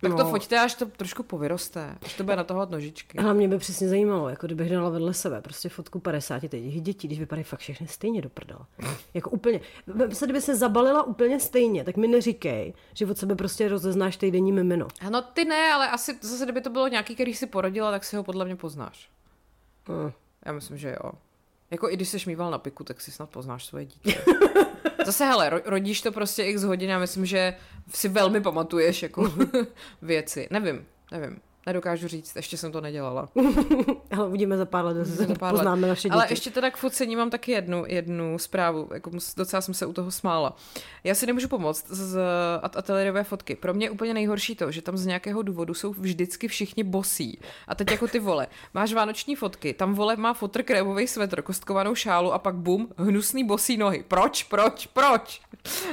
[0.00, 0.16] Tak no.
[0.16, 3.18] to foťte, až to trošku povyroste, až to bude na toho nožičky.
[3.18, 7.08] Ale mě by přesně zajímalo, jako kdybych dala vedle sebe prostě fotku 50 těch dětí,
[7.08, 8.66] když vypadají fakt všechny stejně do prdela.
[9.14, 9.60] jako úplně.
[10.12, 14.52] Se kdyby se zabalila úplně stejně, tak mi neříkej, že od sebe prostě rozeznáš týdenní
[14.52, 14.88] mimino.
[15.00, 18.16] Ano, ty ne, ale asi zase, kdyby to bylo nějaký, který si porodila, tak si
[18.16, 19.10] ho podle mě poznáš.
[19.86, 20.12] Hmm.
[20.46, 21.12] Já myslím, že jo.
[21.70, 24.24] Jako i když jsi mýval na piku, tak si snad poznáš svoje dítě.
[25.10, 27.54] Zase, hele, rodíš to prostě x hodin, já myslím, že
[27.94, 29.32] si velmi pamatuješ jako
[30.02, 30.48] věci.
[30.50, 31.40] Nevím, nevím.
[31.70, 33.28] Nedokážu říct, ještě jsem to nedělala.
[34.16, 35.88] Ale uvidíme za pár let, za pár poznáme let.
[35.88, 36.14] naše děti.
[36.14, 39.92] Ale ještě teda k focení mám taky jednu, jednu zprávu, jako docela jsem se u
[39.92, 40.56] toho smála.
[41.04, 42.18] Já si nemůžu pomoct z
[42.62, 43.56] ateliérové fotky.
[43.56, 47.40] Pro mě je úplně nejhorší to, že tam z nějakého důvodu jsou vždycky všichni bosí.
[47.68, 51.94] A teď jako ty vole, máš vánoční fotky, tam vole má fotr krémový svetr, kostkovanou
[51.94, 54.04] šálu a pak bum, hnusný bosí nohy.
[54.08, 55.40] Proč, proč, proč?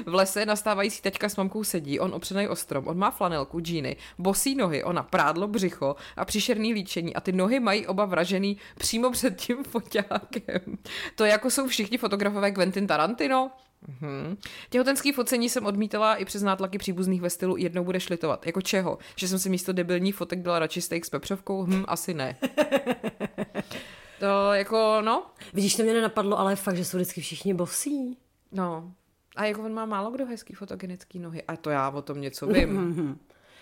[0.05, 3.95] V lese nastávající teďka s mamkou sedí, on opřený o strom, on má flanelku, džíny,
[4.17, 9.11] bosí nohy, ona prádlo břicho a příšerný líčení a ty nohy mají oba vražený přímo
[9.11, 10.77] před tím foťákem.
[11.15, 13.51] To jako jsou všichni fotografové Quentin Tarantino,
[13.87, 14.37] Mm-hmm.
[14.69, 18.45] Těhotenský focení jsem odmítala i přes nátlaky příbuzných ve stylu jednou budeš litovat.
[18.45, 18.97] Jako čeho?
[19.15, 21.65] Že jsem si místo debilní fotek dala radši steak s pepřovkou?
[21.65, 22.37] Hm, asi ne.
[24.19, 25.25] to jako, no.
[25.53, 28.17] Vidíš, to mě nenapadlo, ale fakt, že jsou vždycky všichni bosí.
[28.51, 28.93] No.
[29.35, 31.43] A jako on má málo kdo hezký fotogenický nohy.
[31.43, 33.19] A to já o tom něco vím.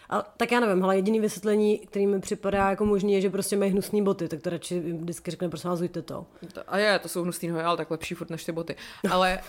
[0.09, 3.57] A, tak já nevím, ale jediný vysvětlení, který mi připadá jako možný, je, že prostě
[3.57, 6.25] mají hnusné boty, tak to radši vždycky řekne, prosím vás, to.
[6.67, 8.75] A je, to jsou hnusný nohy, ale tak lepší furt než ty boty.
[9.11, 9.39] Ale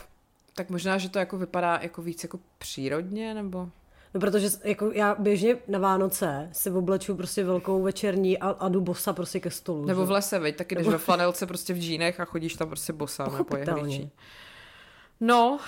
[0.55, 3.69] tak možná, že to jako vypadá jako víc jako přírodně, nebo...
[4.15, 8.81] No protože jako já běžně na Vánoce si obleču prostě velkou večerní a, a jdu
[8.81, 9.85] bosa prostě ke stolu.
[9.85, 10.07] Nebo že?
[10.07, 13.25] v lese, veď, taky jdeš ve flanelce prostě v džínech a chodíš tam prostě bosa
[13.25, 13.45] na
[15.21, 15.59] No,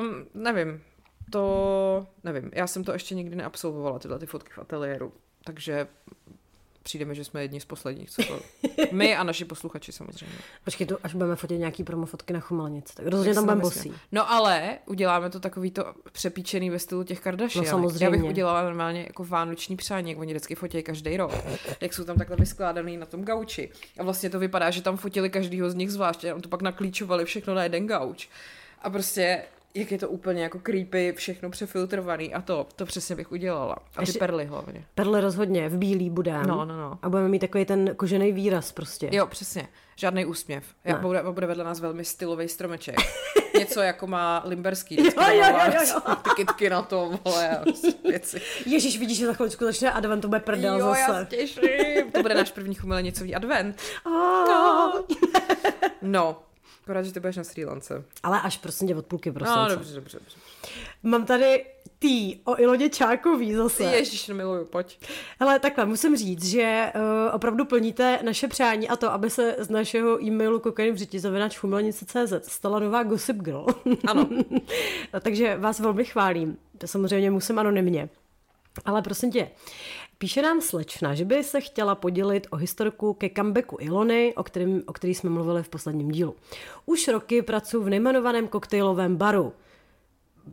[0.00, 0.80] um, nevím
[1.30, 5.12] to nevím, já jsem to ještě nikdy neabsolvovala, tyhle ty fotky v ateliéru,
[5.44, 5.88] takže
[6.88, 8.40] přijdeme, že jsme jedni z posledních, co to...
[8.92, 10.36] My a naši posluchači samozřejmě.
[10.64, 13.92] Počkej, to až budeme fotit nějaký promo fotky na Chumelnic, tak rozhodně tam budeme bosí.
[14.12, 17.64] No ale uděláme to takový to přepíčený ve stylu těch Kardashian.
[17.64, 18.04] No samozřejmě.
[18.04, 21.32] Já bych udělala normálně jako vánoční přání, jak oni vždycky fotí každý rok.
[21.80, 23.70] jak jsou tam takhle vyskládaný na tom gauči.
[23.98, 27.24] A vlastně to vypadá, že tam fotili každýho z nich zvlášť, a to pak naklíčovali
[27.24, 28.28] všechno na jeden gauč.
[28.82, 29.42] A prostě
[29.78, 33.76] jak je to úplně jako creepy, všechno přefiltrovaný a to, to přesně bych udělala.
[33.96, 34.84] A ty perly hlavně.
[34.94, 36.46] Perly rozhodně, v bílý budeme.
[36.46, 36.98] No, no, no.
[37.02, 39.08] A budeme mít takový ten kožený výraz prostě.
[39.12, 39.68] Jo, přesně.
[39.96, 40.64] Žádný úsměv.
[40.84, 42.96] Já, bude, bude vedle nás velmi stylový stromeček.
[43.58, 44.96] Něco jako má Limberský.
[44.96, 46.16] Jo, jo, jo, jo.
[46.16, 47.60] Ty kytky na to, vole,
[48.08, 48.40] věci.
[48.66, 51.00] Ježíš, vidíš, že za chvíličku začne advent, to bude prdel jo, zase.
[51.00, 52.12] já těším.
[52.12, 53.80] To bude náš první chumelnicový advent.
[54.06, 55.04] No.
[56.02, 56.47] no.
[56.88, 58.04] Akorát, že ty budeš na Sri Lance.
[58.22, 59.56] Ale až prosím tě od půlky prosím.
[59.56, 60.36] No, dobře, dobře, dobře.
[61.02, 61.64] Mám tady
[61.98, 63.84] tý o Ilodě Čákový zase.
[63.84, 64.98] Ježíš, miluju, pojď.
[65.40, 67.00] Hele, takhle, musím říct, že uh,
[67.34, 71.58] opravdu plníte naše přání a to, aby se z našeho e-mailu kokain v řiti zavináč
[72.42, 73.66] stala nová Gossip Girl.
[74.06, 74.28] Ano.
[75.20, 76.58] Takže vás velmi chválím.
[76.78, 78.08] To samozřejmě musím anonymně.
[78.84, 79.50] Ale prosím tě,
[80.20, 84.82] Píše nám slečna, že by se chtěla podělit o historku ke comebacku Ilony, o, kterým,
[84.86, 86.34] o který jsme mluvili v posledním dílu.
[86.86, 89.52] Už roky pracuji v nejmenovaném koktejlovém baru.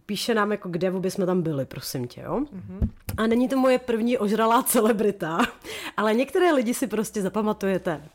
[0.06, 2.39] Píše nám, jako kde by jsme tam byli, prosím tě, jo?
[2.39, 2.89] Mm-hmm.
[3.17, 5.39] A není to moje první ožralá celebrita,
[5.97, 8.10] ale některé lidi si prostě zapamatujete.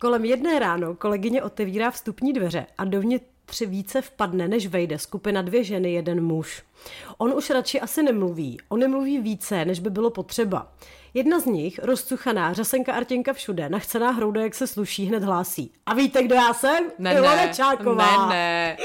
[0.00, 5.42] Kolem jedné ráno kolegyně otevírá vstupní dveře a dovnitř tři více vpadne, než vejde skupina
[5.42, 6.62] dvě ženy, jeden muž.
[7.18, 8.58] On už radši asi nemluví.
[8.68, 10.72] On nemluví více, než by bylo potřeba.
[11.14, 15.72] Jedna z nich, rozcuchaná, řasenka Artěnka všude, nachcená hrouda, jak se sluší, hned hlásí.
[15.86, 16.84] A víte, kdo já jsem?
[16.98, 18.28] Ne, Ilona ne, Čáková.
[18.28, 18.76] Ne, ne.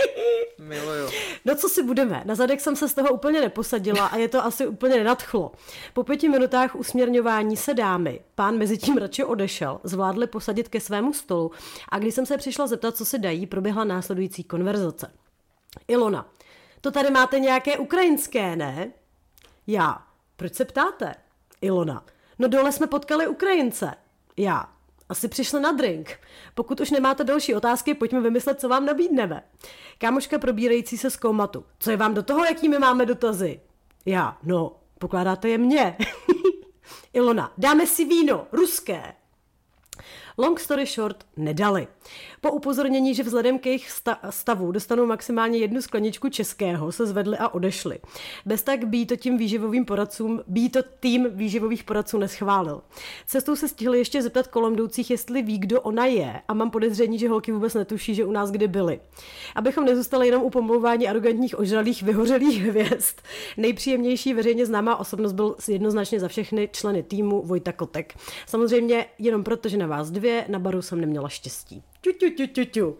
[0.60, 1.10] Miluju.
[1.46, 4.46] No co si budeme, na zadek jsem se z toho úplně neposadila a je to
[4.46, 5.52] asi úplně nenadchlo.
[5.94, 11.14] Po pěti minutách usměrňování se dámy, pán mezi tím radši odešel, zvládli posadit ke svému
[11.14, 11.52] stolu
[11.90, 15.12] a když jsem se přišla zeptat, co si dají, proběhla následující konverzace.
[15.88, 16.30] Ilona,
[16.82, 18.92] to tady máte nějaké ukrajinské, ne?
[19.68, 20.02] Já,
[20.36, 21.16] proč se ptáte?
[21.62, 22.04] Ilona,
[22.39, 23.93] no dole jsme potkali Ukrajince.
[24.38, 24.69] Já,
[25.10, 26.19] asi přišli na drink.
[26.56, 29.43] Pokud už nemáte další otázky, pojďme vymyslet, co vám nabídneme.
[29.98, 31.65] Kámoška probírající se z koumatu.
[31.80, 33.60] Co je vám do toho, jaký my máme dotazy?
[34.06, 35.98] Já, no, pokládáte je mně.
[37.13, 39.13] Ilona, dáme si víno, ruské.
[40.38, 41.88] Long story short, nedali.
[42.45, 43.91] Po upozornění, že vzhledem k jejich
[44.29, 47.99] stavu dostanou maximálně jednu skleničku českého, se zvedli a odešli.
[48.45, 52.81] Bez tak by to tím výživovým poradcům, by to tým výživových poradců neschválil.
[53.27, 57.19] Cestou se stihli ještě zeptat kolem jdoucích, jestli ví, kdo ona je a mám podezření,
[57.19, 58.99] že holky vůbec netuší, že u nás kdy byly.
[59.55, 63.15] Abychom nezůstali jenom u pomlouvání arrogantních, ožralých, vyhořelých hvězd.
[63.58, 68.13] Nejpříjemnější veřejně známá osobnost byl jednoznačně za všechny členy týmu Vojta Kotek.
[68.47, 71.84] Samozřejmě jenom proto, že na vás dvě, na baru jsem neměla štěstí.
[72.06, 72.98] Ťu, ťu, ťu, ťu, ťu.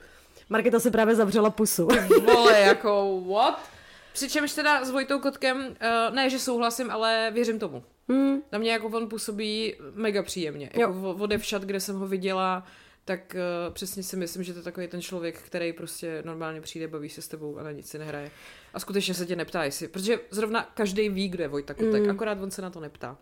[0.50, 1.88] Marketa si právě zavřela pusu.
[2.26, 3.70] Vole, jako what?
[4.14, 7.84] Přičemž teda s Vojtou Kotkem, uh, ne, že souhlasím, ale věřím tomu.
[8.10, 8.42] Hmm.
[8.52, 10.70] Na mě jako on působí mega příjemně.
[10.74, 12.66] Jako odevšat, kde jsem ho viděla,
[13.06, 16.88] tak uh, přesně si myslím, že to je takový ten člověk, který prostě normálně přijde,
[16.88, 18.32] baví se s tebou a na nic si nehraje.
[18.74, 22.10] A skutečně se tě neptá, jestli, protože zrovna každý ví, kdo je Vojta Kotek, mm.
[22.10, 23.18] akorát on se na to neptá.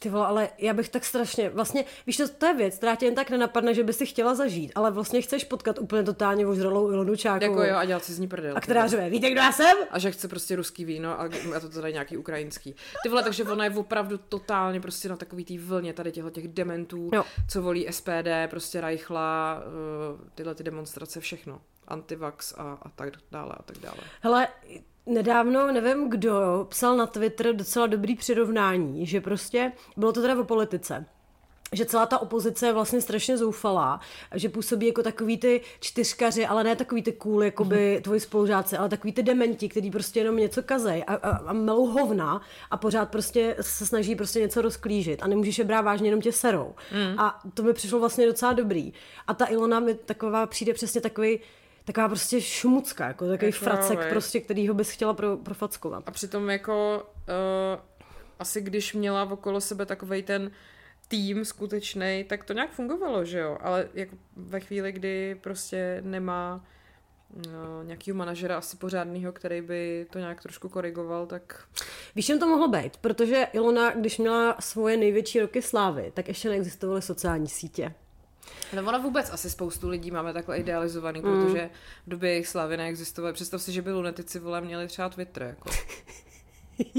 [0.00, 3.04] Ty vole, ale já bych tak strašně, vlastně, víš, to, to je věc, která tě
[3.04, 6.90] jen tak nenapadne, že by si chtěla zažít, ale vlastně chceš potkat úplně totálně ožralou
[6.90, 7.52] Ilonu Čákovou.
[7.52, 8.56] Jako jo, a dělat si z ní prdel.
[8.56, 9.76] A která řve, víte, kdo já jsem?
[9.90, 12.74] A že chce prostě ruský víno a, a to tady nějaký ukrajinský.
[13.02, 16.48] Ty vole, takže ona je opravdu totálně prostě na takový té vlně tady těchto těch
[16.48, 17.24] dementů, jo.
[17.48, 19.62] co volí SPD, prostě Reichla,
[20.12, 21.60] uh, tyhle ty demonstrace, všechno.
[21.88, 23.98] Antivax a, a tak dále a tak dále.
[24.20, 24.48] Hele,
[25.06, 30.44] Nedávno, nevím kdo, psal na Twitter docela dobrý přirovnání, že prostě, bylo to teda o
[30.44, 31.06] politice,
[31.72, 34.00] že celá ta opozice je vlastně strašně zoufalá,
[34.34, 38.02] že působí jako takový ty čtyřkaři, ale ne takový ty cool, jako by mm.
[38.02, 41.86] tvoji spolužáci, ale takový ty dementi, který prostě jenom něco kazej a, a, a melou
[41.86, 42.40] hovna
[42.70, 46.32] a pořád prostě se snaží prostě něco rozklížit a nemůžeš je brát vážně, jenom tě
[46.32, 46.74] serou.
[46.92, 47.20] Mm.
[47.20, 48.92] A to mi přišlo vlastně docela dobrý.
[49.26, 51.40] A ta Ilona mi taková přijde přesně takový
[51.86, 54.10] taková prostě šumucka, jako takový jako, fracek, vej.
[54.10, 56.02] prostě, kterýho bys chtěla pro, profackovat.
[56.06, 57.06] A přitom jako
[57.76, 57.80] uh,
[58.38, 60.50] asi když měla okolo sebe takovej ten
[61.08, 63.58] tým skutečný, tak to nějak fungovalo, že jo?
[63.60, 66.64] Ale jako ve chvíli, kdy prostě nemá
[67.52, 71.62] no, nějakýho manažera asi pořádného, který by to nějak trošku korigoval, tak...
[72.14, 72.96] Víš, čem to mohlo být?
[72.96, 77.94] Protože Ilona, když měla svoje největší roky slávy, tak ještě neexistovaly sociální sítě.
[78.72, 81.24] Ale ona vůbec asi spoustu lidí máme takhle idealizovaný, mm.
[81.24, 81.70] protože
[82.06, 83.34] v době jejich slavy neexistovaly.
[83.34, 85.70] Představ si, že by lunetici vole měli třeba Twitter, jako.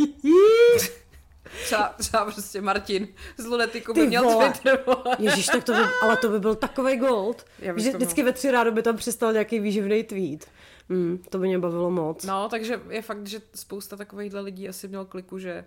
[1.63, 3.07] třeba, třeba prostě Martin
[3.37, 4.51] z Lunetiku by měl vole.
[4.51, 5.17] Twitter, vole.
[5.19, 7.45] Ježíš, tak to by, ale to by byl takový gold.
[7.61, 10.47] Že vždycky ve tři rádo by tam přistal nějaký výživný tweet.
[10.89, 12.25] Mm, to by mě bavilo moc.
[12.25, 15.65] No, takže je fakt, že spousta takovýchhle lidí asi měl kliku, že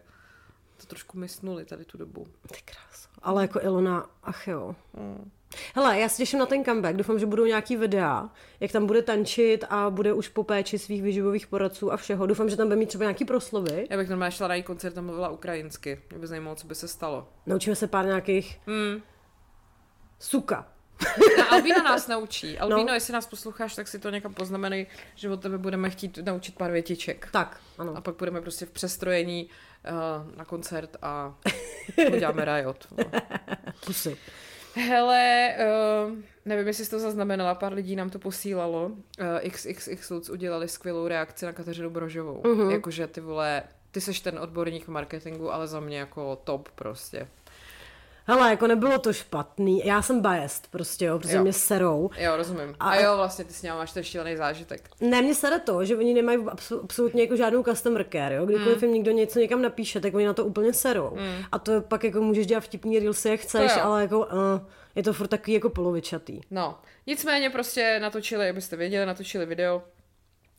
[0.77, 2.27] to trošku mysnuli tady tu dobu.
[2.49, 3.09] Ty krás.
[3.23, 4.77] Ale jako Ilona, ach jo.
[4.95, 5.31] Mm.
[5.75, 8.31] Hele, já se těším na ten comeback, doufám, že budou nějaký videa,
[8.61, 12.27] jak tam bude tančit a bude už po péči svých vyživových poradců a všeho.
[12.27, 13.87] Doufám, že tam bude mít třeba nějaký proslovy.
[13.91, 16.01] Já bych normálně šla na její koncert a mluvila ukrajinsky.
[16.11, 17.29] Mě by zajímalo, co by se stalo.
[17.47, 18.61] Naučíme se pár nějakých...
[18.67, 19.03] Hmm.
[20.19, 20.69] Suka.
[21.41, 22.59] A Albína nás naučí.
[22.59, 22.95] Albíno, no.
[22.95, 26.71] jestli nás posloucháš, tak si to někam poznamenej, že od tebe budeme chtít naučit pár
[26.71, 27.29] větiček.
[27.33, 27.97] Tak, ano.
[27.97, 29.49] A pak budeme prostě v přestrojení
[29.91, 31.35] uh, na koncert a
[32.15, 32.87] uděláme riot.
[32.99, 33.05] No.
[33.87, 34.17] Pusy.
[34.75, 35.55] Hele,
[36.07, 38.87] uh, nevím, jestli jsi to zaznamenala, pár lidí nám to posílalo.
[38.87, 42.43] Uh, XXX Lutz udělali skvělou reakci na Kateřinu Brožovou.
[42.43, 42.71] Uh-huh.
[42.71, 47.29] Jakože ty vole, ty seš ten odborník v marketingu, ale za mě jako top prostě.
[48.31, 49.83] Hele, jako nebylo to špatný.
[49.85, 51.43] Já jsem biased prostě, jo, protože jo.
[51.43, 52.11] mě serou.
[52.19, 52.75] Jo, rozumím.
[52.81, 54.91] A, a jo, vlastně ty s ním máš ten šílený zážitek.
[55.01, 56.39] Ne, mě sere to, že oni nemají
[56.83, 58.47] absolutně jako žádnou customer care, jo.
[58.47, 58.85] Kdykoliv mm.
[58.85, 61.11] jim někdo něco někam napíše, tak oni na to úplně serou.
[61.11, 61.45] Mm.
[61.53, 64.27] A to pak jako můžeš dělat vtipný reelsy, jak chceš, ale jako uh,
[64.95, 66.41] je to furt takový jako polovičatý.
[66.51, 69.83] No, nicméně prostě natočili, abyste věděli, natočili video,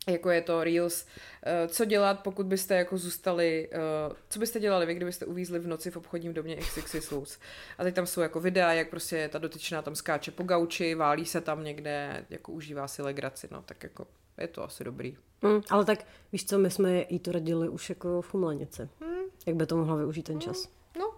[0.10, 1.06] jako je to Reels,
[1.44, 5.68] eh, co dělat, pokud byste jako zůstali, eh, co byste dělali vy, kdybyste uvízli v
[5.68, 7.40] noci v obchodním domě XXX
[7.78, 11.26] A teď tam jsou jako videa, jak prostě ta dotyčná tam skáče po gauči, válí
[11.26, 15.18] se tam někde, jako užívá si legraci, no tak jako je to asi dobrý.
[15.42, 18.90] Mm, ale tak víš co, my jsme jí to radili už jako v Umlenici.
[19.00, 19.22] Mm.
[19.46, 20.68] Jak by to mohla využít ten čas?
[20.68, 21.14] Mm, no.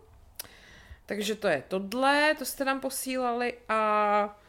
[1.06, 4.40] Takže to je tohle, to jste nám posílali a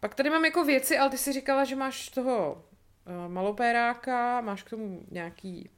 [0.00, 2.64] pak tady mám jako věci, ale ty si říkala, že máš toho
[3.28, 5.70] malopéráka, máš k tomu nějaký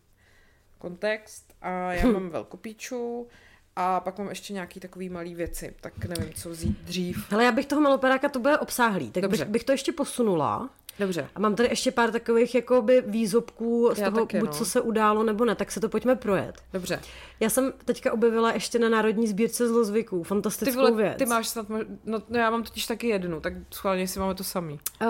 [0.79, 3.29] kontext a já mám velkopíču
[3.77, 7.33] a pak mám ještě nějaký takový malý věci, tak nevím, co vzít dřív.
[7.33, 10.71] Ale já bych toho maloperáka, to bude obsáhlý, tak bych, bych to ještě posunula.
[10.99, 11.29] Dobře.
[11.35, 14.55] A mám tady ještě pár takových jakoby výzobků z Já toho, taky, buď no.
[14.55, 16.63] co se událo nebo ne, tak se to pojďme projet.
[16.73, 17.01] Dobře.
[17.41, 21.19] Já jsem teďka objevila ještě na Národní sbírce zlozvyků, fantastickou ty vole, věc.
[21.19, 24.45] Ty máš snad, no, no já mám totiž taky jednu, tak schválně si máme to
[24.45, 24.81] samý.
[25.03, 25.09] Uh,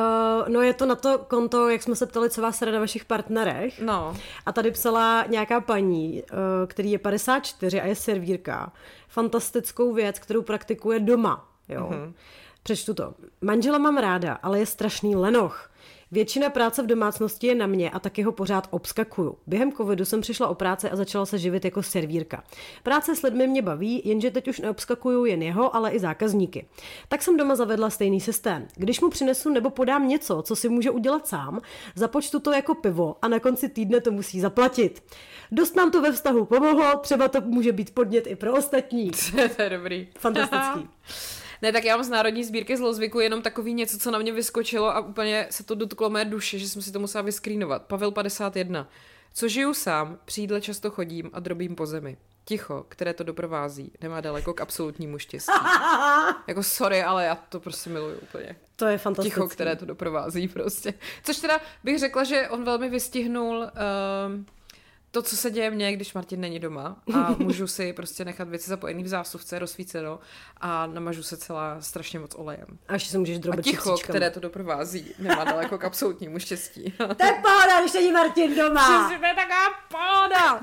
[0.49, 3.81] no je to na to konto, jak jsme se ptali, co vás na vašich partnerech.
[3.81, 4.17] No.
[4.47, 8.73] A tady psala nějaká paní, uh, který je 54 a je servírka,
[9.09, 11.49] fantastickou věc, kterou praktikuje doma.
[11.69, 11.89] Jo.
[11.93, 12.13] Uh-huh
[12.69, 13.15] Přečtu to.
[13.41, 15.68] Manžela mám ráda, ale je strašný lenoch.
[16.11, 19.39] Většina práce v domácnosti je na mě a taky ho pořád obskakuju.
[19.47, 22.45] Během covidu jsem přišla o práci a začala se živit jako servírka.
[22.83, 26.67] Práce s lidmi mě baví, jenže teď už neobskakuju jen jeho, ale i zákazníky.
[27.09, 28.67] Tak jsem doma zavedla stejný systém.
[28.77, 31.61] Když mu přinesu nebo podám něco, co si může udělat sám,
[31.95, 35.03] započtu to jako pivo a na konci týdne to musí zaplatit.
[35.53, 39.11] Dost nám to ve vztahu pomohlo, třeba to může být podnět i pro ostatní.
[39.57, 40.09] to je dobrý.
[40.19, 40.89] Fantastický.
[41.63, 44.97] Ne, tak já mám z Národní sbírky zlozvyku jenom takový něco, co na mě vyskočilo
[44.97, 47.83] a úplně se to dotklo mé duše, že jsem si to musela vyskrínovat.
[47.83, 48.89] Pavel 51.
[49.35, 52.17] Co žiju sám, při často chodím a drobím po zemi.
[52.45, 55.53] Ticho, které to doprovází, nemá daleko k absolutnímu štěstí.
[56.47, 58.57] jako sorry, ale já to prostě miluju úplně.
[58.77, 59.35] To je fantastické.
[59.35, 60.95] Ticho, které to doprovází prostě.
[61.25, 64.45] Což teda bych řekla, že on velmi vystihnul uh,
[65.11, 68.71] to, co se děje mně, když Martin není doma a můžu si prostě nechat věci
[68.71, 70.19] zapojený v zásuvce, rozsvíceno
[70.61, 72.79] a namažu se celá strašně moc olejem.
[72.89, 76.93] A ještě se můžeš drobit A ticho, které to doprovází, nemá daleko k absolutnímu štěstí.
[76.99, 78.99] to je pohoda, když není Martin doma.
[79.09, 80.61] Přesně, to je taková pohoda.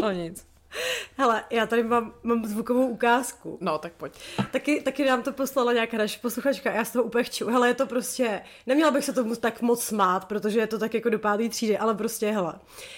[0.00, 0.46] No nic.
[1.16, 3.58] Hele, já tady mám, mám zvukovou ukázku.
[3.60, 4.12] No, tak pojď.
[4.50, 7.46] Taky, taky nám to poslala nějaká naše posluchačka a já z toho úplně chču.
[7.46, 10.94] Hele, je to prostě, neměla bych se tomu tak moc smát, protože je to tak
[10.94, 12.54] jako do pátý třídy, ale prostě, hele,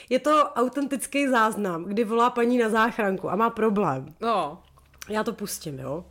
[0.09, 4.15] je to autentický záznam, kdy volá paní na záchranku a má problém.
[4.21, 4.63] No.
[5.09, 6.05] Já to pustím, jo?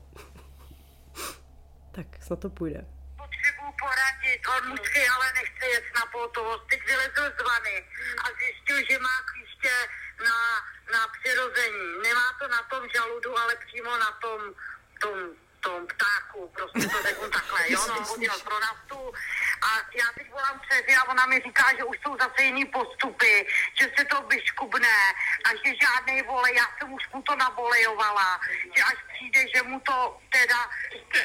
[1.96, 2.86] tak, snad to půjde.
[3.22, 6.64] Potřebuji poradit, on musí, ale nechce jet na pohotovost.
[6.70, 7.76] Teď vylezl z vany
[8.24, 9.74] a zjistil, že má klíště
[10.24, 11.98] na na přirození.
[12.04, 14.42] Nemá to na tom žaludu, ale přímo na tom,
[15.02, 15.18] tom,
[15.60, 19.14] tom ptáku, prostě to řeknu takhle, jo, no, hodil pro naftu
[19.62, 23.48] a já teď volám dceři a ona mi říká, že už jsou zase jiný postupy,
[23.74, 24.98] že se to vyškubne
[25.46, 28.40] a že žádný vole, já jsem už mu to nabolejovala,
[28.78, 30.70] že až přijde, že mu to teda...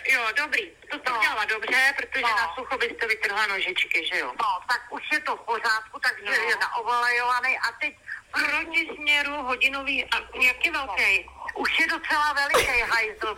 [0.05, 1.20] Jo, dobrý, to jste no.
[1.20, 2.37] dělala dobře, protože no.
[2.37, 4.33] na sucho byste vytrhla nožičky, že jo?
[4.40, 6.48] No, tak už je to v pořádku, takže no.
[6.48, 7.96] je naovalejovaný a teď
[8.32, 11.26] proti směru hodinový, a jak je velký?
[11.56, 13.36] Už je docela veliký hajzl,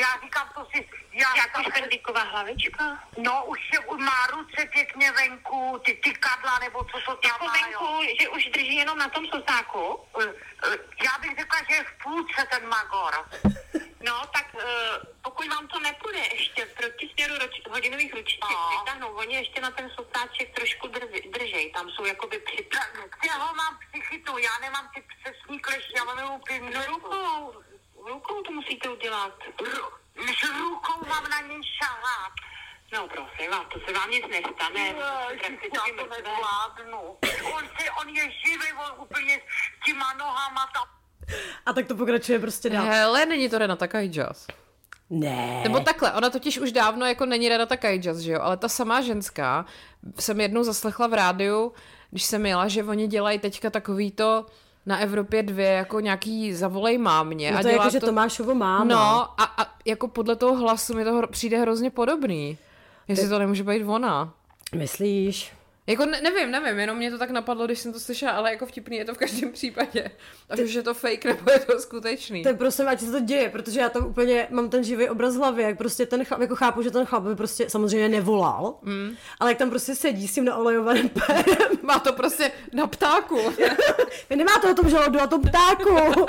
[0.00, 0.88] já říkám, to si...
[1.14, 2.98] Já jako špendlíková hlavička?
[3.18, 7.84] No, už je, má ruce pěkně venku, ty tykadla, nebo co to tam Jako venku,
[7.84, 8.14] jo.
[8.20, 10.00] že už drží jenom na tom sosáku?
[10.20, 10.24] Eh,
[10.64, 13.14] eh, já bych řekla, že je v půlce ten magor.
[14.06, 14.60] No, tak uh,
[15.22, 18.78] pokud vám to nepůjde ještě proti směru roč, hodinových ručiček no.
[18.78, 23.04] vytáhnou, oni ještě na ten sotáček trošku drži, držej, tam jsou jakoby připravené.
[23.20, 26.40] Kde ho mám psychitu, já nemám ty přesní klešť, já mám jenom
[26.74, 27.62] No rukou,
[27.96, 29.32] rukou to musíte udělat.
[30.16, 32.32] Než rukou mám na něj šahat.
[32.92, 34.80] No prosím vás, to se vám nic nestane.
[35.30, 37.16] Ježiš, já to nezvládnu.
[37.54, 40.88] On, se, on je živý, on úplně s těma nohama tam
[41.66, 42.84] a tak to pokračuje prostě dál.
[42.86, 44.46] Hele, není to Renata Kajjas.
[45.10, 45.60] Ne.
[45.62, 49.00] Nebo takhle, ona totiž už dávno jako není Renata Kajjas, že jo, ale ta samá
[49.00, 49.64] ženská,
[50.18, 51.72] jsem jednou zaslechla v rádiu,
[52.10, 54.46] když jsem jela, že oni dělají teďka takový to,
[54.86, 57.52] na Evropě dvě jako nějaký zavolej mámě.
[57.52, 57.90] No to a je jako, to...
[57.90, 58.84] že Tomášovo máma.
[58.84, 62.58] No a, a jako podle toho hlasu mi to přijde hrozně podobný.
[63.08, 63.30] Jestli Ty...
[63.30, 64.32] to nemůže být ona.
[64.74, 65.52] Myslíš?
[65.86, 68.66] Jako ne, nevím, nevím, jenom mě to tak napadlo, když jsem to slyšela, ale jako
[68.66, 70.10] vtipný je to v každém případě.
[70.50, 70.68] A Ty...
[70.68, 72.42] že je to fake nebo je to skutečný.
[72.42, 75.34] To je prostě, ať se to děje, protože já tam úplně mám ten živý obraz
[75.34, 78.78] v hlavě, jak prostě ten chlap, jako chápu, že ten chlap by prostě samozřejmě nevolal,
[78.82, 79.16] mm.
[79.40, 81.68] ale jak tam prostě sedí s tím naolejovaným pérem.
[81.82, 83.40] Má to prostě na ptáku.
[84.36, 86.24] Nemá to o tom žaludu, a tom ptáku.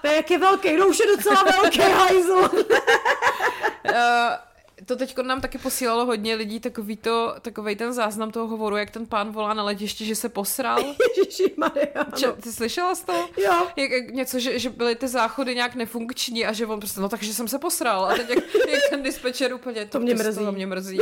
[0.00, 2.50] to je jak je velký, no už je docela velký hajzl.
[2.52, 3.90] uh,
[4.90, 8.90] to teď nám taky posílalo hodně lidí takový to, takovej ten záznam toho hovoru, jak
[8.90, 10.78] ten pán volá na letišti, že se posral.
[11.18, 11.54] Ježiši,
[12.42, 13.28] Ty slyšela jsi to?
[13.36, 13.66] Jo.
[13.76, 17.08] Jak, jak něco, že, že byly ty záchody nějak nefunkční a že on prostě, no
[17.08, 18.04] takže jsem se posral.
[18.04, 20.44] A teď jak, jak ten dispečer úplně, to, to mě mrzí.
[20.44, 20.98] To mě mrzí.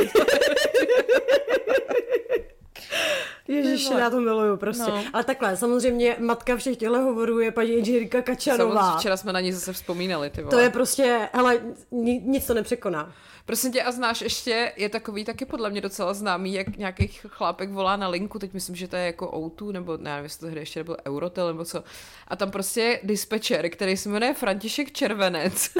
[3.47, 4.91] Ježiši, já to miluju prostě.
[4.91, 5.03] No.
[5.13, 8.75] Ale takhle, samozřejmě matka všech těchto hovorů je paní Inženýrka Kačarová.
[8.75, 10.51] Samozřejmě, včera jsme na ní zase vzpomínali, ty vole.
[10.51, 11.59] To je prostě, hele,
[11.91, 13.13] nic to nepřekoná.
[13.49, 17.69] Prosím tě, a znáš ještě, je takový taky podle mě docela známý, jak nějaký chlápek
[17.69, 20.47] volá na linku, teď myslím, že to je jako O2, nebo ne, nevím, jestli to
[20.47, 21.83] hry ještě nebyl Eurotel, nebo co.
[22.27, 25.69] A tam prostě je dispečer, který se jmenuje František Červenec.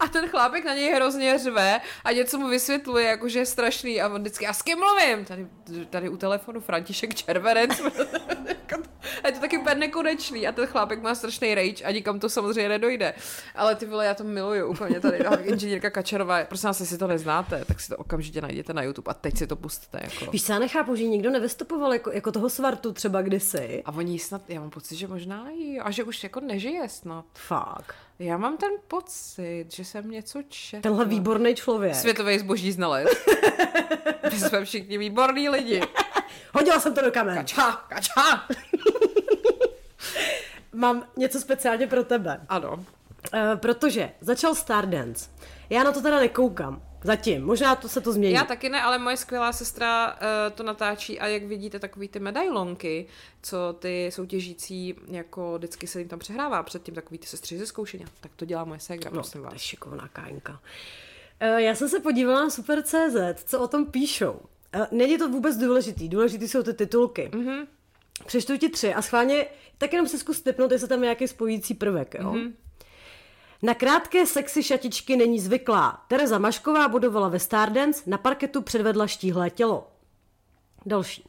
[0.00, 4.00] A ten chlápek na něj hrozně řve a něco mu vysvětluje, jako že je strašný
[4.00, 5.24] a on vždycky, a s kým mluvím?
[5.24, 5.46] Tady,
[5.90, 7.82] tady u telefonu František Červenec.
[8.70, 8.82] jako,
[9.22, 12.28] A je to taky úplně nekonečný a ten chlápek má strašný rage a nikam to
[12.28, 13.14] samozřejmě nedojde.
[13.54, 15.24] Ale ty vole, já to miluju úplně tady.
[15.42, 19.14] Inženýrka Kačarová, prosím vás, jestli to neznáte, tak si to okamžitě najděte na YouTube a
[19.14, 20.00] teď si to pustíte.
[20.02, 20.30] Jako.
[20.30, 23.82] Víš, já nechápu, že nikdo nevystupoval jako, jako toho svartu třeba kdysi.
[23.84, 27.24] A oni snad, já mám pocit, že možná i, a že už jako nežije snad.
[27.34, 27.94] Fakt.
[28.18, 30.80] Já mám ten pocit, že jsem něco četla.
[30.80, 31.94] Tenhle výborný člověk.
[31.94, 33.08] Světový zboží znalec.
[34.32, 35.82] My jsme všichni výborní lidi.
[36.54, 37.36] Hodila jsem to do kamer.
[37.36, 38.46] Kača, kača.
[40.72, 42.40] Mám něco speciálně pro tebe.
[42.48, 42.72] Ano.
[42.72, 42.84] Uh,
[43.56, 45.30] protože začal Stardance.
[45.70, 46.82] Já na to teda nekoukám.
[47.04, 47.44] Zatím.
[47.44, 48.34] Možná to se to změní.
[48.34, 50.18] Já taky ne, ale moje skvělá sestra uh,
[50.54, 53.06] to natáčí a jak vidíte takový ty medailonky,
[53.42, 58.04] co ty soutěžící jako vždycky se jim tam přehrává předtím takový ty sestry ze zkoušení.
[58.20, 59.60] Tak to dělá moje ségra, no, prosím to je vás.
[59.60, 60.52] šikovná kájnka.
[60.52, 64.40] Uh, já jsem se podívala na Super.cz, co o tom píšou.
[64.90, 67.30] Není to vůbec důležitý, důležitý jsou ty titulky.
[67.32, 67.66] Mm-hmm.
[68.26, 69.46] Přečtu ti tři a schválně
[69.78, 72.14] tak jenom se zkus typnout, jestli tam je nějaký spojící prvek.
[72.14, 72.32] Jo?
[72.32, 72.52] Mm-hmm.
[73.62, 76.04] Na krátké sexy šatičky není zvyklá.
[76.08, 79.88] Tereza Mašková budovala ve Stardance, na parketu předvedla štíhlé tělo.
[80.86, 81.24] Další.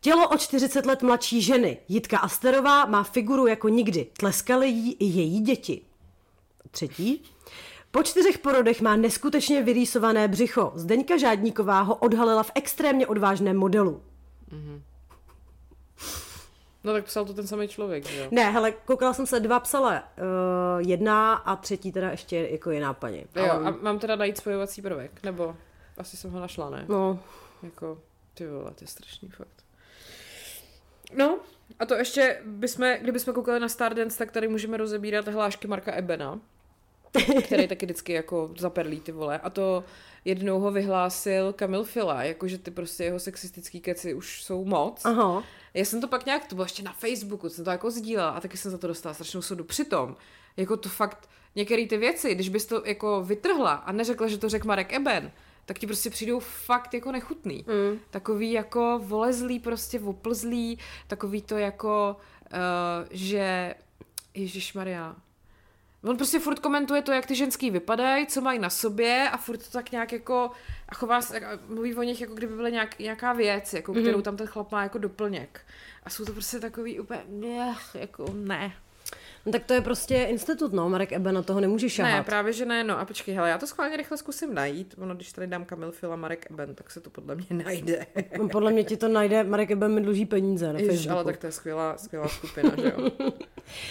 [0.00, 1.78] Tělo o 40 let mladší ženy.
[1.88, 4.06] Jitka Asterová má figuru jako nikdy.
[4.16, 5.80] Tleskaly jí i její děti.
[6.70, 7.24] Třetí.
[7.94, 10.72] Po čtyřech porodech má neskutečně vyrýsované břicho.
[10.74, 14.02] Zdeňka Žádníková ho odhalila v extrémně odvážném modelu.
[16.84, 18.28] No tak psal to ten samý člověk, že jo?
[18.30, 22.94] Ne, hele, koukala jsem se, dva psala uh, jedna a třetí teda ještě jako jiná
[22.94, 23.26] paní.
[23.36, 25.56] Jo, a mám teda najít spojovací prvek, nebo
[25.98, 26.84] asi jsem ho našla, ne?
[26.88, 27.18] No,
[27.62, 27.98] Jako,
[28.34, 29.64] ty vole, to je strašný fakt.
[31.16, 31.38] No,
[31.78, 36.40] a to ještě bychom, kdybychom koukali na Stardance, tak tady můžeme rozebírat hlášky Marka Ebena,
[37.44, 39.38] který taky vždycky jako zaperlí ty vole.
[39.38, 39.84] A to
[40.24, 45.04] jednou ho vyhlásil Kamil Fila, jakože ty prostě jeho sexistický keci už jsou moc.
[45.04, 45.44] aha.
[45.74, 48.40] Já jsem to pak nějak, to bylo ještě na Facebooku, jsem to jako sdílela a
[48.40, 49.64] taky jsem za to dostala strašnou sodu.
[49.64, 50.16] Přitom,
[50.56, 54.48] jako to fakt, některé ty věci, když bys to jako vytrhla a neřekla, že to
[54.48, 55.32] řekl Marek Eben,
[55.66, 57.64] tak ti prostě přijdou fakt jako nechutný.
[57.68, 57.98] Mm.
[58.10, 62.16] Takový jako volezlý, prostě oplzlý, takový to jako,
[62.52, 62.58] uh,
[63.10, 63.74] že,
[64.34, 65.16] Ježíš Maria,
[66.04, 69.58] On prostě furt komentuje to, jak ty ženský vypadají, co mají na sobě a furt
[69.58, 70.50] to tak nějak jako
[70.88, 74.02] a chová se, a mluví o nich, jako kdyby byla nějak, nějaká věc, jako, mm-hmm.
[74.02, 75.60] kterou tam ten chlap má jako doplněk.
[76.02, 78.72] A jsou to prostě takový úplně, nech, jako ne.
[79.46, 82.12] No, tak to je prostě institut, no, Marek Eben na toho nemůže šahat.
[82.12, 85.14] Ne, právě že ne, no a počkej, hele, já to schválně rychle zkusím najít, ono,
[85.14, 88.06] když tady dám Kamil Fila Marek Eben, tak se to podle mě najde.
[88.38, 91.14] No, Podle mě ti to najde, Marek Eben mi dluží peníze na Ježiš, Facebooku.
[91.14, 93.10] ale tak to je skvělá, skvělá skupina, že jo.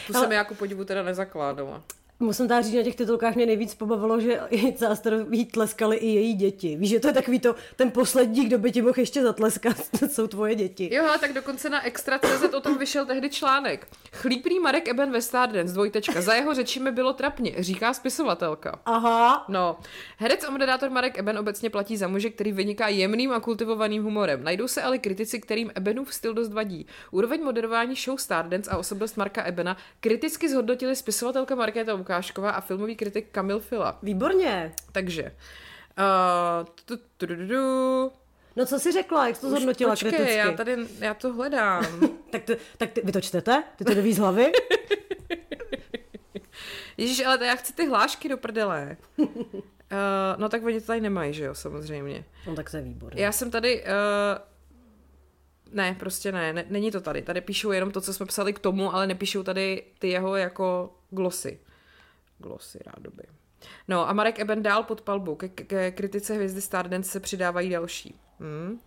[0.07, 1.84] Tu jsem jako podivu teda nezakládala.
[2.22, 6.07] Musím teda říct, že na těch titulkách mě nejvíc pobavilo, že Jice Asterový tleskali i
[6.07, 6.76] její děti.
[6.76, 10.07] Víš, že to je takový to, ten poslední, kdo by ti mohl ještě zatleskat, to
[10.07, 10.89] jsou tvoje děti.
[10.95, 13.88] Jo, ale tak dokonce na Extra.cz o tom vyšel tehdy článek.
[14.13, 16.22] Chlíprý Marek Eben ve Stardance, dvojtečka.
[16.22, 18.80] Za jeho řeči mi bylo trapně, říká spisovatelka.
[18.86, 19.78] Aha, No,
[20.17, 24.43] herec a moderátor Marek Eben obecně platí za muže, který vyniká jemným a kultivovaným humorem.
[24.43, 26.86] Najdou se ale kritici, kterým Ebenův styl dost vadí.
[27.11, 32.95] Úroveň moderování show Stardance a osobnost Marka Ebena kriticky zhodnotili spisovatelka Markéta Lukášková a filmový
[32.95, 33.99] kritik Kamil Fila.
[34.03, 34.72] výborně.
[34.91, 38.12] Takže, uh, tu, tu, tu, tu, tu.
[38.55, 40.36] No co jsi řekla, jak jsi to Už zhodnotila počkej, kriticky?
[40.38, 41.86] já tady, já to hledám.
[42.32, 43.64] Tak, to, tak ty, vy to čtete?
[43.76, 44.51] Ty to neví z hlavy?
[46.97, 48.97] Ježíš, ale já chci ty hlášky do prdele.
[49.18, 49.28] Uh,
[50.38, 52.26] no tak oni to tady nemají, že jo, samozřejmě.
[52.47, 53.24] No tak to je výborně.
[53.24, 53.84] Já jsem tady...
[53.84, 53.88] Uh,
[55.72, 57.22] ne, prostě ne, ne, není to tady.
[57.22, 60.93] Tady píšou jenom to, co jsme psali k tomu, ale nepíšou tady ty jeho jako
[61.09, 61.59] glosy.
[62.41, 63.23] Glosy, rádoby.
[63.87, 65.35] No a Marek Eben dál pod palbu.
[65.35, 68.15] Ke, ke kritice hvězdy Stardance se přidávají další.
[68.39, 68.79] Hmm.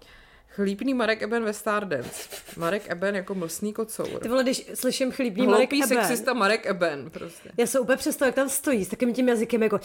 [0.49, 2.29] Chlípný Marek Eben ve Stardance.
[2.57, 4.09] Marek Eben jako mlsný kocour.
[4.09, 7.51] Ty vole, když slyším chlípný Marek Hloupý Eben, sexista Marek Eben, prostě.
[7.59, 9.81] já se úplně představuji, jak tam stojí s takým tím jazykem jako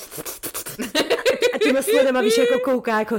[1.54, 3.16] a těma sledama, víš, jako kouká, jako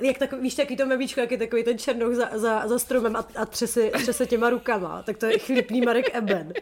[0.00, 3.16] jak takový, víš, takový to mevíčko, jak je takový ten černoch za, za, za stromem
[3.16, 6.52] a, a třese, třese těma rukama, tak to je chlípný Marek Eben.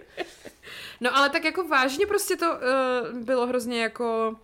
[1.02, 4.36] No ale tak jako vážně prostě to uh, bylo hrozně jako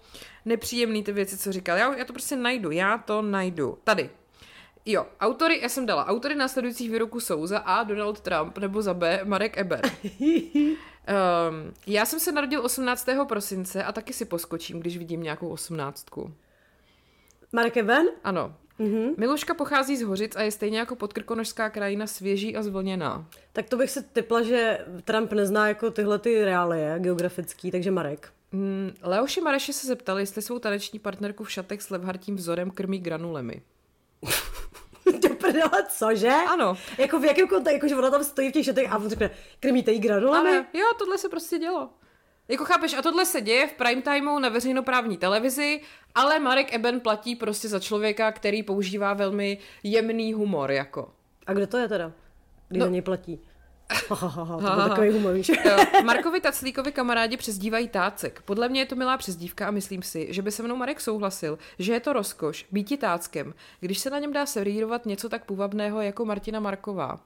[0.45, 1.77] nepříjemný ty věci, co říkal.
[1.79, 3.79] Já, já to prostě najdu, já to najdu.
[3.85, 4.11] Tady.
[4.85, 7.83] Jo, autory, já jsem dala, autory následujících výroků jsou za A.
[7.83, 9.21] Donald Trump nebo za B.
[9.25, 9.81] Marek Eber.
[10.21, 13.09] Um, já jsem se narodil 18.
[13.29, 16.35] prosince a taky si poskočím, když vidím nějakou osmnáctku.
[17.53, 18.07] Marek Eben?
[18.25, 18.55] Ano.
[18.81, 19.15] Mm-hmm.
[19.17, 23.27] Miluška pochází z Hořic a je stejně jako podkrkonožská krajina svěží a zvlněná.
[23.53, 28.33] Tak to bych se typla, že Trump nezná jako tyhle ty reálie geografický, takže Marek.
[28.53, 32.99] Mm, Leoši Mareše se zeptali, jestli svou taneční partnerku v šatech s levhartím vzorem krmí
[32.99, 33.63] granulemi.
[35.23, 36.33] Do prdele, cože?
[36.49, 36.77] Ano.
[36.99, 39.31] Jako v jakém kontextu, jako že ona tam stojí v těch šatech a on řekne,
[39.61, 40.49] krmíte jí granulami?
[40.49, 41.91] Ale jo, tohle se prostě dělo.
[42.49, 45.81] Jako chápeš, a tohle se děje v prime timeu na veřejnoprávní televizi,
[46.15, 51.13] ale Marek Eben platí prostě za člověka, který používá velmi jemný humor, jako.
[51.47, 52.13] A kdo to je teda?
[52.69, 52.87] Když No.
[52.87, 53.41] za něj platí.
[54.09, 55.51] Ha, ha, ha, to byl takový humor, víš?
[56.05, 58.43] Markovi Taclíkovi kamarádi přezdívají tácek.
[58.45, 61.59] Podle mě je to milá přezdívka a myslím si, že by se mnou Marek souhlasil,
[61.79, 66.01] že je to rozkoš býti táckem, když se na něm dá servírovat něco tak půvabného
[66.01, 67.21] jako Martina Marková.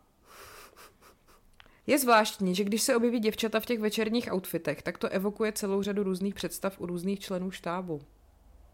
[1.87, 5.83] Je zvláštní, že když se objeví děvčata v těch večerních outfitech, tak to evokuje celou
[5.83, 8.01] řadu různých představ u různých členů štábu.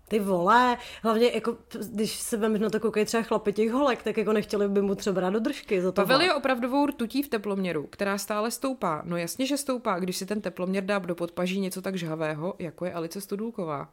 [0.08, 1.56] Ty vole, hlavně jako,
[1.92, 4.94] když se vem na to koukají třeba chlapy těch holek, tak jako nechtěli by mu
[4.94, 6.02] třeba dát do držky za to.
[6.02, 9.02] Pavel je opravdovou rtutí v teploměru, která stále stoupá.
[9.04, 12.84] No jasně, že stoupá, když si ten teploměr dá do podpaží něco tak žhavého, jako
[12.84, 13.88] je Alice Studulková.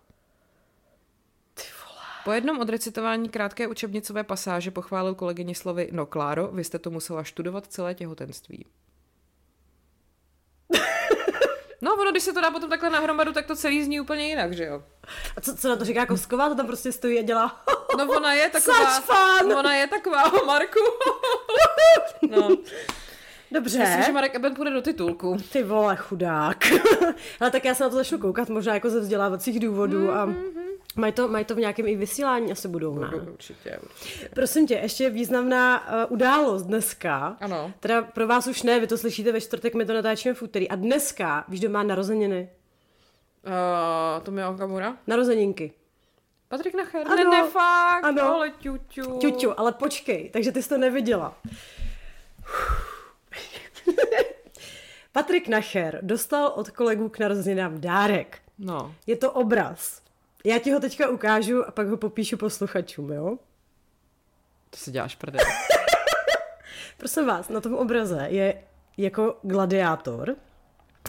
[2.23, 7.23] Po jednom odrecitování krátké učebnicové pasáže pochválil kolegyni slovy No Kláro, vy jste to musela
[7.23, 8.65] študovat celé těhotenství.
[11.85, 14.27] No, ono, když se to dá potom takhle na hromadu, tak to celý zní úplně
[14.27, 14.83] jinak, že jo?
[15.37, 16.49] A co, co na to říká Kosková?
[16.49, 17.63] To tam prostě stojí a dělá.
[17.97, 18.91] No, ona je taková...
[18.95, 19.53] Such fun!
[19.53, 20.79] Ona je taková Marku.
[22.29, 22.57] no,
[23.51, 23.79] Dobře.
[23.79, 25.37] myslím, že Marek Eben půjde do titulku.
[25.51, 26.57] Ty vole, chudák.
[27.39, 30.29] Ale tak já se na to začnu koukat, možná jako ze vzdělávacích důvodů a
[30.95, 33.07] mají to, mají to v nějakém i vysílání, asi budou, ne?
[33.07, 34.29] Určitě, určitě.
[34.33, 37.37] Prosím tě, ještě významná uh, událost dneska.
[37.41, 37.71] Ano.
[37.79, 40.69] Teda pro vás už ne, vy to slyšíte ve čtvrtek, my to natáčíme v úterý.
[40.69, 42.49] A dneska, víš, kdo má narozeniny?
[43.45, 44.97] Uh, to mi Okamura?
[45.07, 45.71] Narozeninky.
[46.47, 47.01] Patrik Nacher?
[47.07, 47.15] Ano.
[47.15, 48.23] Ne, ne, fakt, Ano.
[48.23, 49.17] ale ťuťu.
[49.19, 51.35] Ťuťu, ale počkej, takže ty jsi to neviděla.
[55.11, 58.39] Patrik Nacher dostal od kolegů k narozeninám dárek.
[58.59, 60.01] No, Je to obraz.
[60.45, 63.37] Já ti ho teďka ukážu a pak ho popíšu posluchačům, jo?
[64.69, 65.45] to si děláš prdel.
[66.97, 68.63] Prosím vás, na tom obraze je
[68.97, 70.35] jako gladiátor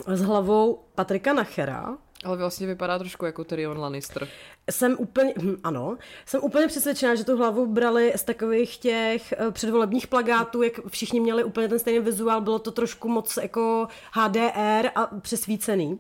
[0.07, 1.99] s hlavou Patrika Nachera.
[2.27, 4.29] Ale vlastně vypadá trošku jako Tyrion Lannister.
[4.70, 9.51] Jsem úplně, hm, ano, jsem úplně přesvědčená, že tu hlavu brali z takových těch eh,
[9.51, 14.91] předvolebních plagátů, jak všichni měli úplně ten stejný vizuál, bylo to trošku moc jako HDR
[14.95, 15.99] a přesvícený.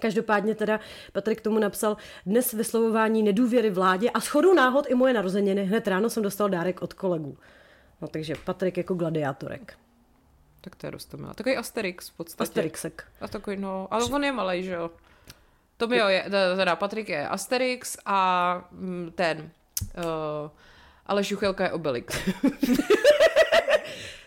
[0.00, 0.80] Každopádně teda
[1.12, 1.96] Patrik tomu napsal
[2.26, 5.64] dnes vyslovování nedůvěry vládě a shodou náhod i moje narozeniny.
[5.64, 7.38] Hned ráno jsem dostal dárek od kolegů.
[8.00, 9.78] No takže Patrik jako gladiátorek.
[10.60, 11.34] Tak to je dost milá.
[11.34, 12.42] Takový Asterix v podstatě.
[12.50, 13.04] Asterixek.
[13.20, 14.90] A takový, no, ale on je malej, že jo.
[15.76, 16.24] To jo, je,
[16.56, 18.18] teda Patrik je Asterix a
[18.70, 19.50] mm, ten,
[19.98, 20.50] uh,
[21.06, 22.18] ale Žuchelka je Obelix.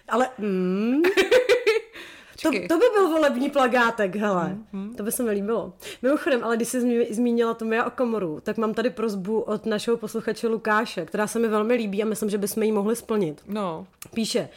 [0.10, 1.02] Ale mm,
[2.42, 4.58] to, to by byl volební plagátek, hele.
[4.98, 5.74] To by se mi líbilo.
[6.02, 10.48] Mimochodem, ale když jsi zmí- zmínila Tomia Okamoru, tak mám tady prozbu od našeho posluchače
[10.48, 13.42] Lukáše, která se mi velmi líbí a myslím, že bychom ji mohli splnit.
[13.48, 14.50] No, Píše,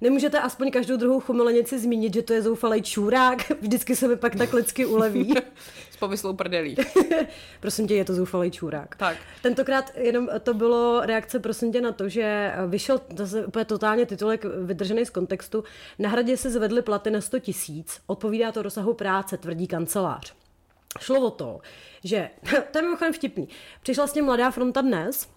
[0.00, 3.50] nemůžete aspoň každou druhou chumilenici zmínit, že to je zoufalej čůrák?
[3.60, 5.34] Vždycky se mi pak tak lidsky uleví.
[5.90, 6.76] s povislou prdelí.
[7.60, 8.96] prosím tě, je to zoufalej čůrák.
[8.96, 9.16] Tak.
[9.42, 14.44] Tentokrát jenom to bylo reakce, prosím tě, na to, že vyšel zase úplně totálně titulek
[14.44, 15.64] vydržený z kontextu.
[15.98, 18.00] Na hradě se zvedly platy na 100 tisíc.
[18.06, 20.34] Odpovídá to rozsahu práce, tvrdí kancelář.
[21.00, 21.60] Šlo o to,
[22.04, 22.30] že,
[22.70, 23.48] to je mimochodem vtipný,
[23.82, 25.28] přišla s tím Mladá fronta dnes,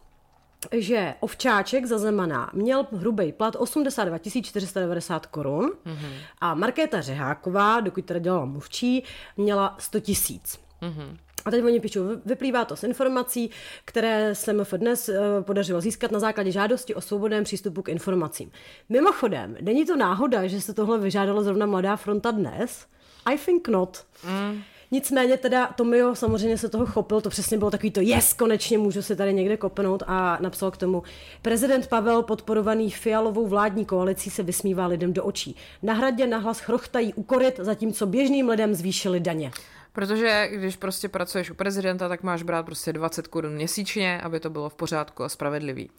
[0.72, 6.14] že Ovčáček za Zemana měl hrubý plat 82 490 korun mm-hmm.
[6.42, 9.04] a Markéta Řeháková, dokud teda dělala mluvčí,
[9.38, 10.60] měla 100 tisíc.
[10.82, 11.18] Mm-hmm.
[11.46, 13.50] A teď oni píšou, "Vy- vyplývá to z informací,
[13.86, 18.52] které se MF dnes eh, podařilo získat na základě žádosti o svobodném přístupu k informacím.
[18.90, 22.86] Mimochodem, není to náhoda, že se tohle vyžádalo zrovna Mladá fronta dnes?
[23.26, 24.06] I think not.
[24.24, 24.62] Mm.
[24.94, 29.02] Nicméně teda Tomio samozřejmě se toho chopil, to přesně bylo takový to, yes, konečně můžu
[29.02, 31.04] si tady někde kopnout a napsal k tomu,
[31.42, 35.56] prezident Pavel podporovaný fialovou vládní koalicí se vysmívá lidem do očí.
[35.84, 39.52] Na hradě nahlas chrochtají ukorit, zatímco běžným lidem zvýšili daně.
[39.94, 44.50] Protože když prostě pracuješ u prezidenta, tak máš brát prostě 20 korun měsíčně, aby to
[44.50, 45.90] bylo v pořádku a spravedlivý.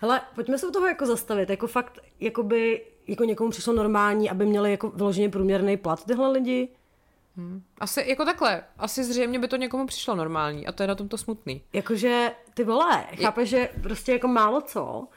[0.00, 4.46] Hele, pojďme se u toho jako zastavit, jako fakt, jakoby, jako někomu přišlo normální, aby
[4.46, 6.68] měli jako vyloženě průměrný plat tyhle lidi.
[7.80, 11.18] Asi jako takhle, asi zřejmě by to někomu přišlo normální a to je na tomto
[11.18, 11.62] smutný.
[11.72, 15.08] Jakože ty vole, chápeš, že prostě jako málo co,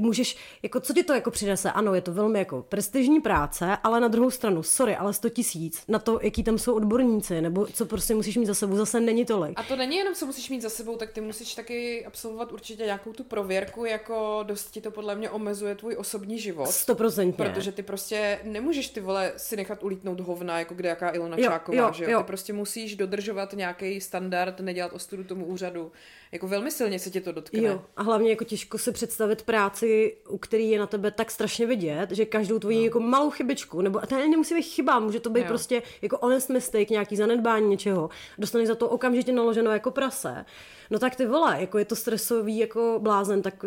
[0.00, 1.72] můžeš, jako co ti to jako přinese?
[1.72, 5.82] Ano, je to velmi jako prestižní práce, ale na druhou stranu, sorry, ale 100 tisíc
[5.88, 9.24] na to, jaký tam jsou odborníci, nebo co prostě musíš mít za sebou, zase není
[9.24, 9.52] tolik.
[9.56, 12.84] A to není jenom, co musíš mít za sebou, tak ty musíš taky absolvovat určitě
[12.84, 16.68] nějakou tu prověrku, jako dost ti to podle mě omezuje tvůj osobní život.
[16.68, 17.44] Stoprocentně.
[17.44, 21.44] Protože ty prostě nemůžeš ty vole si nechat ulítnout hovna, jako kde jaká Ilona Jo,
[21.44, 22.10] Čáková, jo, že jo?
[22.10, 22.18] jo.
[22.18, 25.92] Ty prostě musíš dodržovat nějaký standard, nedělat ostudu tomu úřadu.
[26.32, 27.62] Jako velmi silně se tě to dotkne.
[27.62, 31.30] Jo, a hlavně jako těžko si představit, postavit práci, u který je na tebe tak
[31.30, 32.84] strašně vidět, že každou tvoji no.
[32.84, 35.46] jako malou chybičku, nebo to nemusí být chyba, může to být Jo.
[35.48, 40.44] prostě jako honest mistake, nějaký zanedbání něčeho, dostaneš za to okamžitě naloženo jako prase.
[40.90, 43.64] No tak ty vole, jako je to stresový jako blázen, tak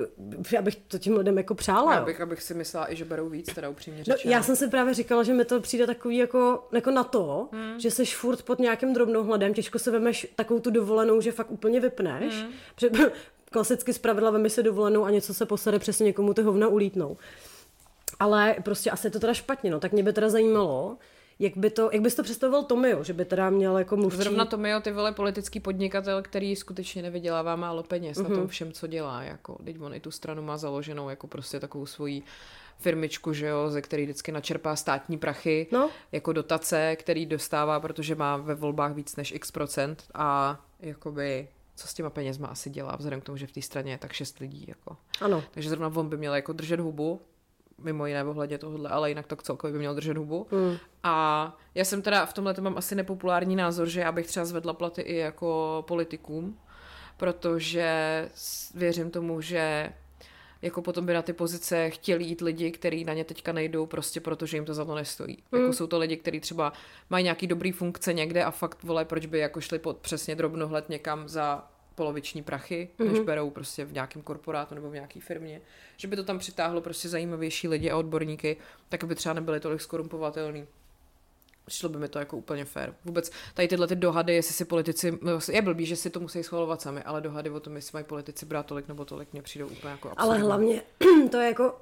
[0.53, 1.93] já bych to tím lidem jako přála.
[1.93, 2.05] Já jo.
[2.05, 4.31] bych, abych si myslela i, že berou víc, teda upřímně No, řečeno.
[4.31, 7.79] já jsem si právě říkala, že mi to přijde takový jako, jako na to, hmm.
[7.79, 11.79] že jsi furt pod nějakým drobnohledem, těžko se vemeš takovou tu dovolenou, že fakt úplně
[11.79, 12.33] vypneš.
[12.33, 12.51] Hmm.
[13.53, 17.17] Klasicky zpravidla vemi si dovolenou a něco se posede, přesně někomu ty hovna ulítnou.
[18.19, 19.79] Ale prostě asi je to teda špatně, no.
[19.79, 20.97] Tak mě by teda zajímalo,
[21.39, 24.17] jak, by to, jak bys to představoval Tomio, že by teda měl jako mluvčí...
[24.17, 28.23] Zrovna Tomio, ty vole politický podnikatel, který skutečně nevydělává málo peněz mm-hmm.
[28.23, 28.31] Mhm.
[28.31, 29.23] na tom všem, co dělá.
[29.23, 32.23] Jako, teď on i tu stranu má založenou jako prostě takovou svoji
[32.77, 35.89] firmičku, že jo, ze který vždycky načerpá státní prachy No.
[36.11, 41.87] jako dotace, který dostává, protože má ve volbách víc než x procent a jakoby co
[41.87, 44.39] s těma penězma asi dělá, vzhledem k tomu, že v té straně je tak šest
[44.39, 44.65] lidí.
[44.67, 44.97] Jako.
[45.21, 45.43] Ano.
[45.51, 47.21] Takže zrovna on by měl jako držet hubu,
[47.77, 50.47] mimo jiné ohledně tohohle, ale jinak to celkově by měl držet hubu.
[50.51, 50.77] Mm.
[51.03, 54.73] A já jsem teda v tomhle mám asi nepopulární názor, že já bych třeba zvedla
[54.73, 56.59] platy i jako politikům,
[57.17, 58.29] protože
[58.75, 59.93] věřím tomu, že
[60.63, 64.21] jako potom by na ty pozice chtěli jít lidi, kteří na ně teďka nejdou, prostě
[64.21, 65.37] protože jim to za to nestojí.
[65.51, 65.61] Mm.
[65.61, 66.73] Jako jsou to lidi, kteří třeba
[67.09, 70.89] mají nějaký dobrý funkce někde a fakt vole, proč by jako šli pod přesně drobnohled
[70.89, 73.11] někam za poloviční prachy, mm-hmm.
[73.11, 75.61] než berou prostě v nějakém korporátu nebo v nějaké firmě.
[75.97, 78.57] Že by to tam přitáhlo prostě zajímavější lidi a odborníky,
[78.89, 80.67] tak aby třeba nebyli tolik skorumpovatelný.
[81.65, 82.95] Přišlo by mi to jako úplně fér.
[83.05, 86.43] Vůbec tady tyhle ty dohady, jestli si politici, no, je blbý, že si to musí
[86.43, 89.67] schvalovat sami, ale dohady o tom, jestli mají politici brát tolik nebo tolik, mě přijdou
[89.67, 90.47] úplně jako Ale absurdní.
[90.47, 90.81] hlavně
[91.31, 91.79] to je jako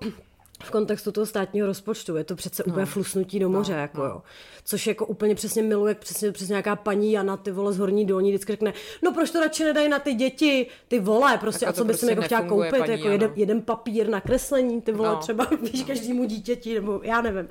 [0.63, 2.15] v kontextu toho státního rozpočtu.
[2.17, 4.05] Je to přece úplně flusnutí do moře, No, jako no.
[4.05, 4.21] jo.
[4.63, 8.29] Což jako úplně přesně miluje, přesně, přesně nějaká paní Jana, ty vole z horní dolní,
[8.31, 11.83] vždycky řekne, no proč to radši nedají na ty děti, ty vole, prostě a co
[11.85, 15.09] bys prostě prostě jako chtěla koupit, paní jako jeden, jeden papír na kreslení, ty vole,
[15.09, 15.15] No.
[15.15, 15.19] no.
[15.21, 17.49] třeba víš každému dítěti, nebo já nevím.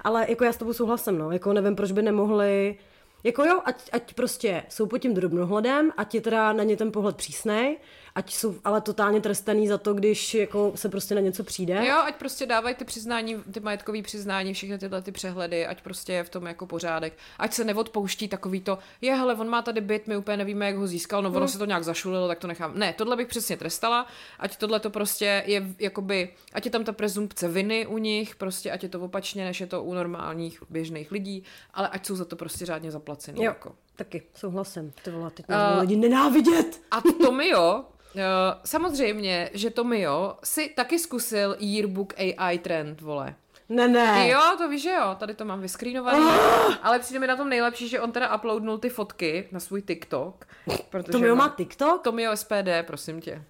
[0.00, 2.76] Ale jako já s tobou souhlasím, no, jako nevím, proč by nemohli
[3.24, 6.92] jako jo, ať, ať prostě jsou pod tím drobnohledem, ať je teda na ně ten
[6.92, 7.76] pohled přísnej,
[8.14, 11.86] ať jsou ale totálně trestaný za to, když jako se prostě na něco přijde.
[11.86, 16.12] Jo, ať prostě dávají ty přiznání, ty majetkové přiznání, všechny tyhle ty přehledy, ať prostě
[16.12, 17.12] je v tom jako pořádek.
[17.38, 20.76] Ať se neodpouští takový to, je, hele, on má tady byt, my úplně nevíme, jak
[20.76, 22.78] ho získal, no ono se to nějak zašulilo, tak to nechám.
[22.78, 24.06] Ne, tohle bych přesně trestala,
[24.38, 28.70] ať tohle to prostě je jakoby, ať je tam ta prezumpce viny u nich, prostě
[28.70, 31.42] ať je to opačně, než je to u normálních běžných lidí,
[31.74, 33.38] ale ať jsou za to prostě řádně zaplacený.
[33.38, 33.72] Jo, Jako.
[33.96, 34.92] taky souhlasím.
[35.04, 36.80] Ty vole, teď budou lidi nenávidět.
[36.90, 37.99] A Tomio, eh,
[38.64, 43.34] samozřejmě, že Tomio si taky zkusil yearbook AI trend, vole.
[43.68, 44.28] Ne, ne.
[44.28, 46.26] Jo, to víš, že jo, tady to mám vyskrýnovaný,
[46.82, 50.46] ale přijde mi na tom nejlepší, že on teda uploadnul ty fotky na svůj TikTok.
[50.90, 52.02] Protože To mi má TikTok?
[52.02, 53.44] Tomio SPD, prosím tě.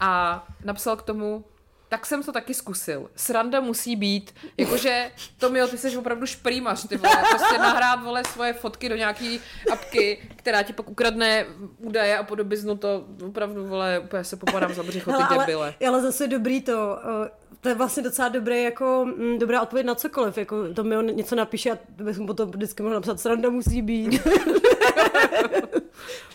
[0.00, 1.44] A napsal k tomu,
[1.92, 3.10] tak jsem to taky zkusil.
[3.16, 8.52] Sranda musí být, jakože Tomio, ty jsi opravdu šprýmař, ty vole, prostě nahrát, vole, svoje
[8.52, 9.40] fotky do nějaký
[9.72, 11.46] apky, která ti pak ukradne
[11.78, 15.74] údaje a podobiznu, to opravdu, vole, úplně se popadám za břicho, ty Hele, ale, debile.
[15.88, 17.30] ale zase dobrý to, eh,
[17.60, 21.06] to je vlastně docela dobré, jako mm, dobrá odpověď na cokoliv, jako to mi on
[21.06, 24.22] něco napíše a bychom potom vždycky mohli napsat, sranda musí být.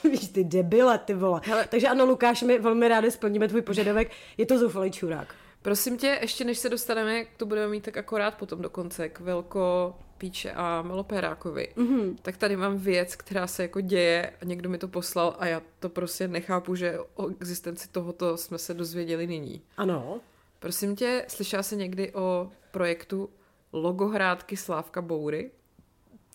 [0.04, 1.42] Víš, ty debile, ty vole.
[1.44, 1.68] Hele.
[1.70, 5.36] Takže ano, Lukáš, my velmi rádi splníme tvůj požadavek, je to zoufalý čurák.
[5.62, 9.96] Prosím tě, ještě než se dostaneme, to budeme mít tak akorát potom dokonce, k Velko,
[10.18, 12.16] Píče a Melopérákovi, mm-hmm.
[12.22, 15.62] tak tady mám věc, která se jako děje a někdo mi to poslal a já
[15.80, 19.62] to prostě nechápu, že o existenci tohoto jsme se dozvěděli nyní.
[19.78, 20.20] Ano.
[20.60, 23.30] Prosím tě, slyšela jsi někdy o projektu
[23.74, 25.52] logohrádky Slávka Boury?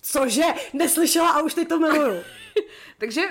[0.02, 0.46] Cože?
[0.72, 2.22] Neslyšela a už teď to miluju.
[2.98, 3.22] Takže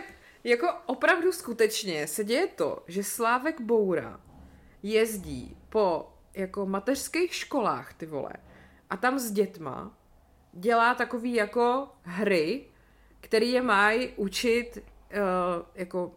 [0.44, 4.22] jako opravdu skutečně se děje to, že Slávek Boura
[4.84, 8.34] jezdí po jako mateřských školách, ty vole,
[8.89, 9.97] a tam s dětma
[10.53, 12.65] dělá takový jako hry,
[13.19, 16.11] který je mají učit uh, jako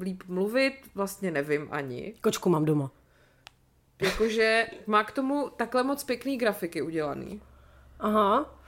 [0.00, 2.14] líp mluvit, vlastně nevím ani.
[2.20, 2.90] Kočku mám doma.
[4.02, 7.42] Jakože má k tomu takhle moc pěkný grafiky udělaný.
[8.00, 8.58] Aha.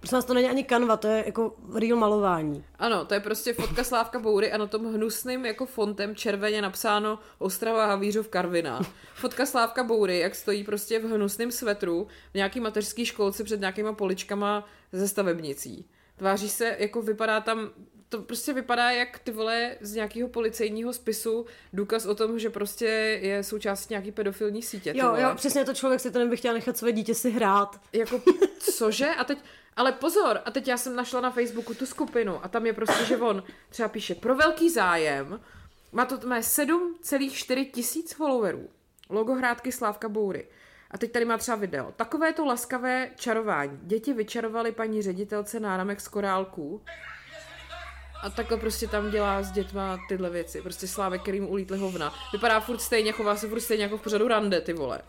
[0.00, 2.64] Prosím vás, to není ani kanva, to je jako real malování.
[2.78, 7.18] Ano, to je prostě fotka Slávka Boury a na tom hnusným jako fontem červeně napsáno
[7.38, 8.80] Ostrava Havířov Karviná.
[9.14, 13.92] Fotka Slávka Boury, jak stojí prostě v hnusném svetru v nějaký mateřský školce před nějakýma
[13.92, 15.88] poličkama ze stavebnicí.
[16.16, 17.70] Tváří se, jako vypadá tam,
[18.10, 22.86] to prostě vypadá jak ty vole z nějakého policejního spisu důkaz o tom, že prostě
[23.22, 24.92] je součástí nějaký pedofilní sítě.
[24.96, 25.22] Jo, vole.
[25.22, 27.80] jo, přesně to člověk si to neby chtěl nechat své dítě si hrát.
[27.92, 28.22] Jako,
[28.58, 29.08] cože?
[29.08, 29.38] A teď,
[29.76, 33.04] ale pozor, a teď já jsem našla na Facebooku tu skupinu a tam je prostě,
[33.04, 35.40] že on třeba píše pro velký zájem,
[35.92, 38.68] má to má 7,4 tisíc followerů.
[39.08, 40.46] Logohrádky Slávka Boury.
[40.90, 41.92] A teď tady má třeba video.
[41.96, 43.78] Takové to laskavé čarování.
[43.82, 46.82] Děti vyčarovaly paní ředitelce náramek z korálků.
[48.22, 50.62] A takhle prostě tam dělá s dětma tyhle věci.
[50.62, 52.14] Prostě Slávek, který mu ulítly hovna.
[52.32, 55.00] Vypadá furt stejně, chová se furt stejně jako v pořadu rande, ty vole.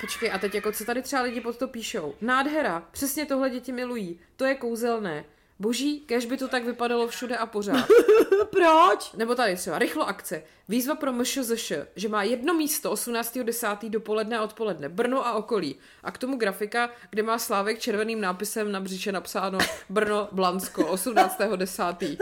[0.00, 2.14] Počkej, a teď jako co tady třeba lidi pod to píšou?
[2.20, 4.20] Nádhera, přesně tohle děti milují.
[4.36, 5.24] To je kouzelné.
[5.62, 7.88] Boží, kež by to tak vypadalo všude a pořád.
[8.50, 9.12] Proč?
[9.12, 10.42] Nebo tady třeba rychlo akce.
[10.68, 13.90] Výzva pro MŠZŠ, že má jedno místo 18.10.
[13.90, 14.88] dopoledne a odpoledne.
[14.88, 15.76] Brno a okolí.
[16.02, 19.58] A k tomu grafika, kde má Slávek červeným nápisem na břiše napsáno
[19.88, 22.16] Brno, Blansko, 18.10.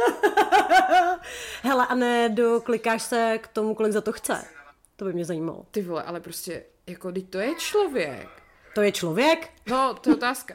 [1.62, 4.44] Hele, a ne doklikáš se k tomu, kolik za to chce.
[4.96, 5.66] To by mě zajímalo.
[5.70, 8.28] Ty vole, ale prostě, jako, teď to je člověk.
[8.74, 9.48] To je člověk?
[9.66, 10.54] No, to je otázka.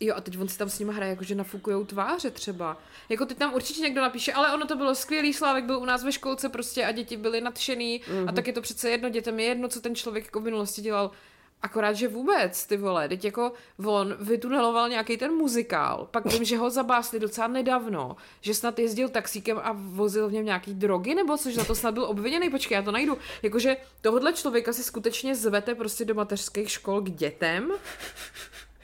[0.00, 2.78] Jo, a teď on si tam s nima hraje, jakože nafukujou tváře třeba.
[3.08, 6.04] Jako teď tam určitě někdo napíše, ale ono to bylo skvělý, Slávek byl u nás
[6.04, 8.28] ve školce prostě a děti byly nadšený mm-hmm.
[8.28, 10.82] a tak je to přece jedno, dětem je jedno, co ten člověk jako v minulosti
[10.82, 11.10] dělal.
[11.62, 13.52] Akorát, že vůbec, ty vole, teď jako
[13.84, 19.08] on vytuneloval nějaký ten muzikál, pak vím, že ho zabásli docela nedávno, že snad jezdil
[19.08, 22.76] taxíkem a vozil v něm nějaký drogy, nebo což za to snad byl obviněný, počkej,
[22.76, 23.18] já to najdu.
[23.42, 27.72] Jakože tohohle člověka si skutečně zvete prostě do mateřských škol k dětem,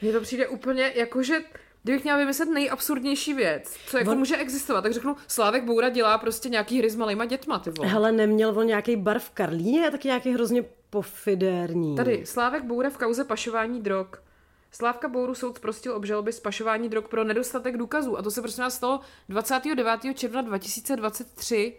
[0.03, 1.41] mně to přijde úplně jakože
[1.83, 6.17] Kdybych měla vymyslet nejabsurdnější věc, co jako On- může existovat, tak řeknu, Slávek Boura dělá
[6.17, 7.89] prostě nějaký hry s malýma dětma, ty vole.
[7.89, 11.95] Hele, neměl on nějaký bar v Karlíně, taky nějaký hrozně pofidérní.
[11.95, 14.07] Tady, Slávek Boura v kauze pašování drog.
[14.71, 18.17] Slávka Bouru soud zprostil obžaloby z pašování drog pro nedostatek důkazů.
[18.17, 18.99] A to se prostě nás stalo
[19.29, 20.13] 29.
[20.13, 21.77] června 2023.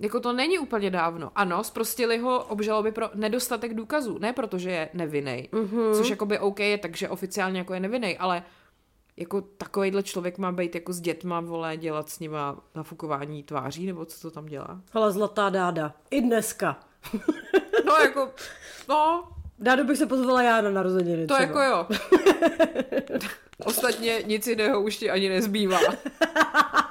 [0.00, 1.30] Jako to není úplně dávno.
[1.34, 4.18] Ano, zprostili ho obžaloby pro nedostatek důkazů.
[4.18, 5.48] Ne protože je nevinný.
[5.52, 5.94] Mm-hmm.
[5.94, 8.42] Což jakoby OK je, takže oficiálně jako je nevinný, ale
[9.16, 14.04] jako takovýhle člověk má být jako s dětma, vole, dělat s nima nafukování tváří, nebo
[14.04, 14.80] co to tam dělá.
[14.92, 15.94] Hele, zlatá dáda.
[16.10, 16.78] I dneska.
[17.86, 18.30] No jako,
[18.88, 19.28] no,
[19.58, 21.46] Dádu bych se pozvala já na narozeniny To třeba.
[21.46, 21.86] jako jo.
[23.64, 25.78] Ostatně nic jiného už ti ani nezbývá.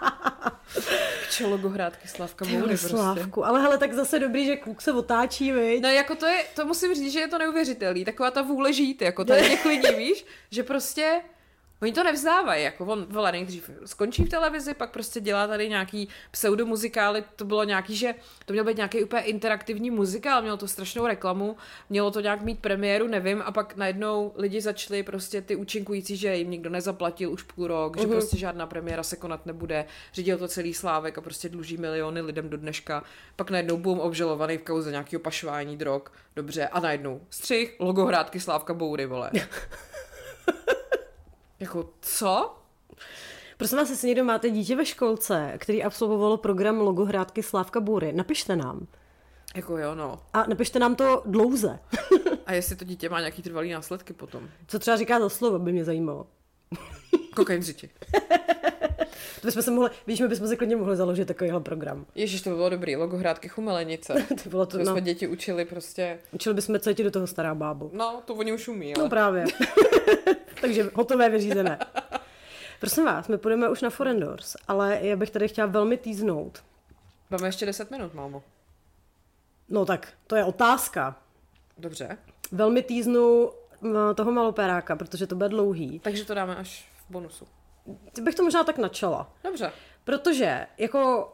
[1.30, 2.88] Čo logohrádky Slavka Boury prostě.
[2.88, 3.46] Slávku.
[3.46, 5.84] Ale hele, tak zase dobrý, že kluk se otáčí, viď?
[5.84, 8.06] No jako to je, to musím říct, že je to neuvěřitelný.
[8.06, 11.22] Taková ta vůle žít, jako tady těch lidí, víš, že prostě
[11.82, 16.10] Oni to nevzdávají, jako on, vole, nejdřív skončí v televizi, pak prostě dělá tady nějaký
[16.32, 18.16] pseudomuzikály, to bylo nějaký, že
[18.46, 21.58] to měl být nějaký úplně interaktivní muzikál, mělo to strašnou reklamu,
[21.90, 26.36] mělo to nějak mít premiéru, nevím, a pak najednou lidi začali prostě ty účinkující, že
[26.36, 30.48] jim nikdo nezaplatil už půl rok, že prostě žádná premiéra se konat nebude, řídil to
[30.48, 33.04] celý Slávek a prostě dluží miliony lidem do dneška,
[33.36, 36.02] pak najednou boom obžalovaný v kauze nějakého pašování drog,
[36.36, 39.32] dobře, a najednou střih, logohrádky Slávka Boury, vole.
[41.60, 42.56] Jako, co?
[43.58, 48.56] Prosím vás, jestli někdo máte dítě ve školce, který absolvovalo program logohrádky Slávka Bůry, napište
[48.56, 48.88] nám.
[49.56, 50.20] Jako jo, no.
[50.34, 51.80] A napište nám to dlouze.
[52.46, 54.50] A jestli to dítě má nějaký trvalý následky potom.
[54.68, 56.28] Co třeba říká za slovo, by mě zajímalo.
[57.36, 57.90] Kokain řiči.
[59.42, 62.06] To bychom se mohli, víš, my bychom si klidně mohli založit takovýhle program.
[62.16, 62.96] Ježíš, to by bylo dobrý.
[62.96, 64.14] Logohrádky chumelenice.
[64.44, 66.20] To bylo to, To no, jsme děti učili prostě.
[66.32, 67.90] učili bychom, co ti do toho stará bábu.
[67.94, 69.10] No, to oni už umí, No ale...
[69.10, 69.46] právě.
[70.62, 71.80] Takže hotové, vyřízené.
[72.80, 76.64] Prosím vás, my půjdeme už na Foreign Doors, ale já bych tady chtěla velmi týznout.
[77.30, 78.44] Máme ještě 10 minut, mámo.
[79.70, 81.16] No tak, to je otázka.
[81.78, 82.18] Dobře.
[82.52, 83.50] Velmi týznu
[84.16, 86.00] toho maloperáka, protože to bude dlouhý.
[86.00, 87.46] Takže to dáme až v bonusu.
[88.14, 89.34] Ty bych to možná tak načala.
[89.44, 89.72] Dobře.
[90.04, 91.34] Protože jako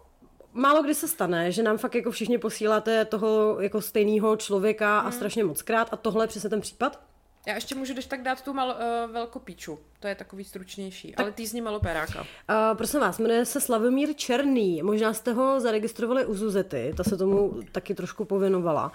[0.54, 5.12] málo kdy se stane, že nám fakt jako všichni posíláte toho jako stejného člověka a
[5.12, 7.02] strašně moc krát a tohle je přesně ten případ.
[7.48, 9.80] Já ještě můžu když tak dát tu mal, uh, velkopíču.
[10.00, 11.12] To je takový stručnější.
[11.12, 11.20] Tak...
[11.20, 12.20] Ale týzní maloperáka.
[12.22, 14.84] Uh, prosím vás, jmenuje se Slavomír Černý.
[14.84, 18.92] Možná jste ho zaregistrovali u Zuzety, ta se tomu taky trošku pověnovala.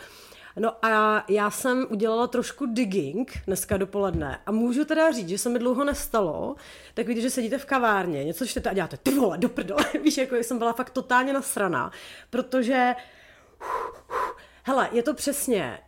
[0.58, 5.48] No a já jsem udělala trošku digging dneska dopoledne a můžu teda říct, že se
[5.48, 6.56] mi dlouho nestalo,
[6.94, 9.84] tak vidíte, že sedíte v kavárně, něco čtete a děláte ty vole, do prdele.
[10.02, 11.92] Víš, jako jsem byla fakt totálně nasraná,
[12.30, 12.94] protože
[14.64, 15.78] hele, je to přesně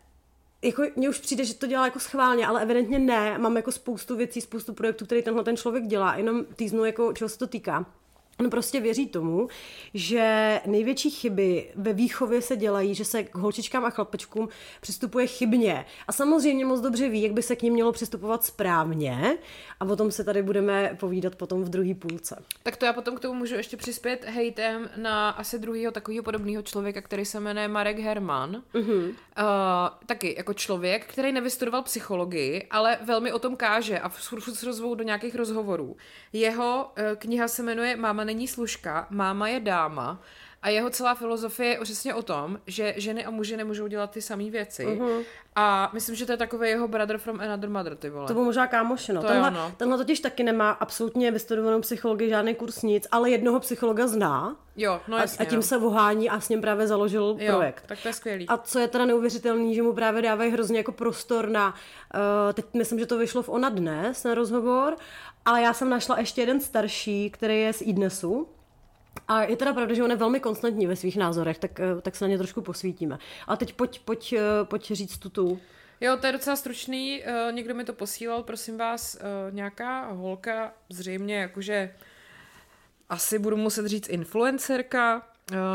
[0.64, 3.38] jako mně už přijde, že to dělá jako schválně, ale evidentně ne.
[3.38, 7.28] Mám jako spoustu věcí, spoustu projektů, který tenhle ten člověk dělá, jenom týznu, jako čeho
[7.28, 7.86] se to týká.
[8.40, 9.48] On prostě věří tomu,
[9.94, 14.48] že největší chyby ve výchově se dělají, že se k holčičkám a chlapečkům
[14.80, 15.84] přistupuje chybně.
[16.08, 19.38] A samozřejmě moc dobře ví, jak by se k ním mělo přistupovat správně.
[19.80, 22.42] A o tom se tady budeme povídat potom v druhé půlce.
[22.62, 26.62] Tak to já potom k tomu můžu ještě přispět hejtem na asi druhého takového podobného
[26.62, 28.62] člověka, který se jmenuje Marek Herman.
[28.74, 29.08] Uh-huh.
[29.08, 29.14] Uh,
[30.06, 34.94] taky jako člověk, který nevystudoval psychologii, ale velmi o tom káže a furt se rozvou
[34.94, 35.96] do nějakých rozhovorů.
[36.32, 40.20] Jeho uh, kniha se jmenuje Máma není služka, máma je dáma
[40.62, 44.22] A jeho celá filozofie je přesně o tom, že ženy a muži nemůžou dělat ty
[44.22, 44.86] samé věci.
[44.86, 45.24] Uh-huh.
[45.56, 48.28] A myslím, že to je takový jeho brother from another mother, ty vole.
[48.28, 49.20] To byl možná kámoš, no.
[49.22, 49.72] To tenhle, jo, no.
[49.76, 54.56] tenhle totiž taky nemá absolutně vystudovanou psychologii, žádný kurz nic, ale jednoho psychologa zná.
[54.76, 55.62] Jo, no a, jasně, a tím no.
[55.62, 57.84] se vohání a s ním právě založil jo, projekt.
[57.86, 58.48] tak to je skvělý.
[58.48, 62.64] A co je teda neuvěřitelný, že mu právě dávají hrozně jako prostor na, uh, teď
[62.74, 64.96] myslím, že to vyšlo v Ona dnes, na rozhovor,
[65.44, 68.48] ale já jsem našla ještě jeden starší, který je z iDnesu.
[69.28, 72.16] A je teda pravda, že on je velmi konstantní ve svých názorech, tak, eh, tak
[72.16, 73.18] se na ně trošku posvítíme.
[73.46, 75.60] A teď pojď, pojď, eh, pojď říct tu tu.
[76.00, 79.18] Jo, to je docela stručný, uh, někdo mi to posílal, prosím vás,
[79.50, 81.94] nějaká holka, zřejmě jakože
[83.08, 85.22] asi budu muset říct influencerka,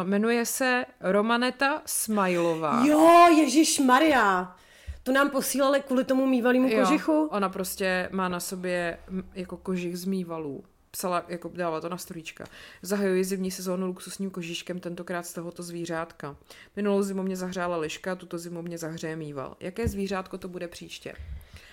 [0.04, 2.84] jmenuje se Romaneta Smajlová.
[2.86, 4.56] Jo, Ježíš Maria!
[5.04, 7.28] To nám posílali kvůli tomu mývalýmu Jo, kožichu?
[7.32, 9.00] ona prostě má na sobě
[9.34, 10.64] jako kožich z mývalů.
[10.98, 12.46] Psala, jako dává to na storíčka.
[12.82, 16.36] Zahajuji zimní sezónu luxusním kožíškem, tentokrát z tohoto zvířátka.
[16.76, 19.58] Minulou zimu mě zahřála liška, tuto zimu mě zahřeje mýval.
[19.60, 21.14] Jaké zvířátko to bude příště?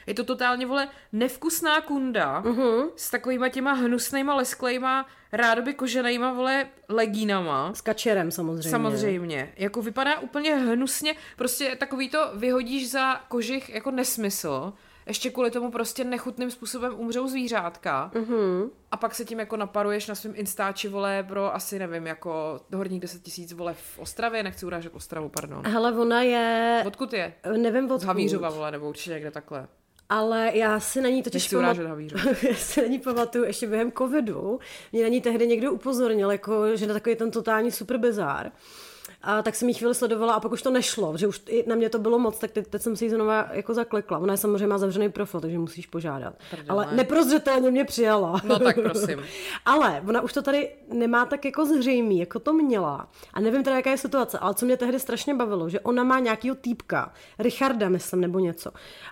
[0.07, 2.91] Je to totálně, vole, nevkusná kunda uh-huh.
[2.97, 7.75] s takovýma těma hnusnýma, lesklejma, rádoby koženýma, vole, legínama.
[7.75, 8.71] S kačerem samozřejmě.
[8.71, 9.53] Samozřejmě.
[9.57, 14.73] Jako vypadá úplně hnusně, prostě takový to vyhodíš za kožich jako nesmysl,
[15.07, 18.71] ještě kvůli tomu prostě nechutným způsobem umřou zvířátka Mhm.
[18.91, 23.01] a pak se tím jako naparuješ na svém instáči, vole, pro asi nevím, jako horních
[23.01, 25.63] 10 tisíc, vole, v Ostravě, nechci urážet Ostravu, pardon.
[25.67, 26.83] Hele, ona je...
[26.87, 27.35] Odkud je?
[27.57, 28.07] Nevím Z odkud.
[28.07, 29.67] Havířova, vole, nebo určitě někde takhle.
[30.09, 31.53] Ale já si na ní totiž
[31.89, 32.43] Havířov.
[32.43, 34.59] já si na ní pamatuju ještě během covidu.
[34.93, 38.53] Mě na ní tehdy někdo upozornil, jako, že na takový ten totální super bizár.
[39.27, 41.75] A tak jsem jí chvíli sledovala a pak už to nešlo, že už i na
[41.75, 44.19] mě to bylo moc, tak teď, teď jsem si ji znova jako zaklekla.
[44.19, 46.35] Ona je samozřejmě má zavřený profil, takže musíš požádat.
[46.51, 46.69] Prdele.
[46.69, 48.41] Ale neprozřetelně mě přijala.
[48.45, 49.23] No tak prosím.
[49.67, 53.09] ale ona už to tady nemá tak jako zřejmý, jako to měla.
[53.35, 56.19] A nevím teda, jaká je situace, ale co mě tehdy strašně bavilo, že ona má
[56.19, 58.71] nějakýho týpka, Richarda, myslím, nebo něco.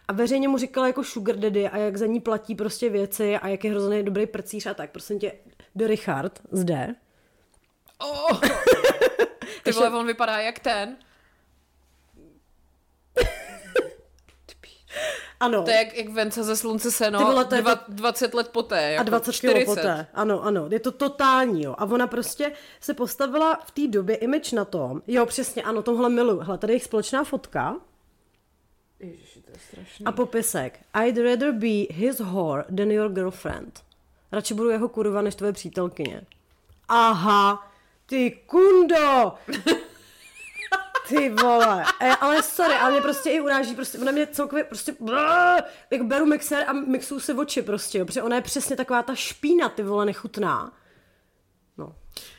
[0.08, 3.48] A veřejně mu říkala jako sugar daddy a jak za ní platí prostě věci a
[3.48, 4.90] jak je hrozně dobrý prcíř a tak.
[4.90, 5.32] Prosím tě,
[5.74, 6.94] do Richard zde.
[7.98, 8.40] Oh.
[9.62, 10.96] Ty vole, on vypadá jak ten.
[15.40, 15.62] Ano.
[15.62, 18.48] To je jak, jak Vence ze slunce seno, Ty vole, to dva, to- 20 let
[18.48, 18.92] poté.
[18.92, 19.58] Jako a 20 40.
[19.64, 20.06] kilo poté.
[20.14, 21.74] Ano, ano, je to totální, jo.
[21.78, 26.08] A ona prostě se postavila v té době image na tom, jo, přesně, ano, tohle
[26.08, 26.40] miluju.
[26.40, 27.76] Hele, tady je jejich společná fotka
[29.00, 30.06] Ježiši, to je strašný.
[30.06, 30.80] a popisek.
[31.04, 33.82] I'd rather be his whore than your girlfriend.
[34.32, 36.22] Radši budu jeho kurva než tvoje přítelkyně.
[36.88, 37.71] Aha,
[38.12, 39.34] ty kundo!
[41.08, 44.96] Ty vole, e, ale sorry, ale mě prostě i uráží, prostě ona mě celkově prostě,
[45.00, 49.02] brrr, jak beru mixer a mixuju si oči prostě, jo, protože ona je přesně taková
[49.02, 50.72] ta špína, ty vole, nechutná.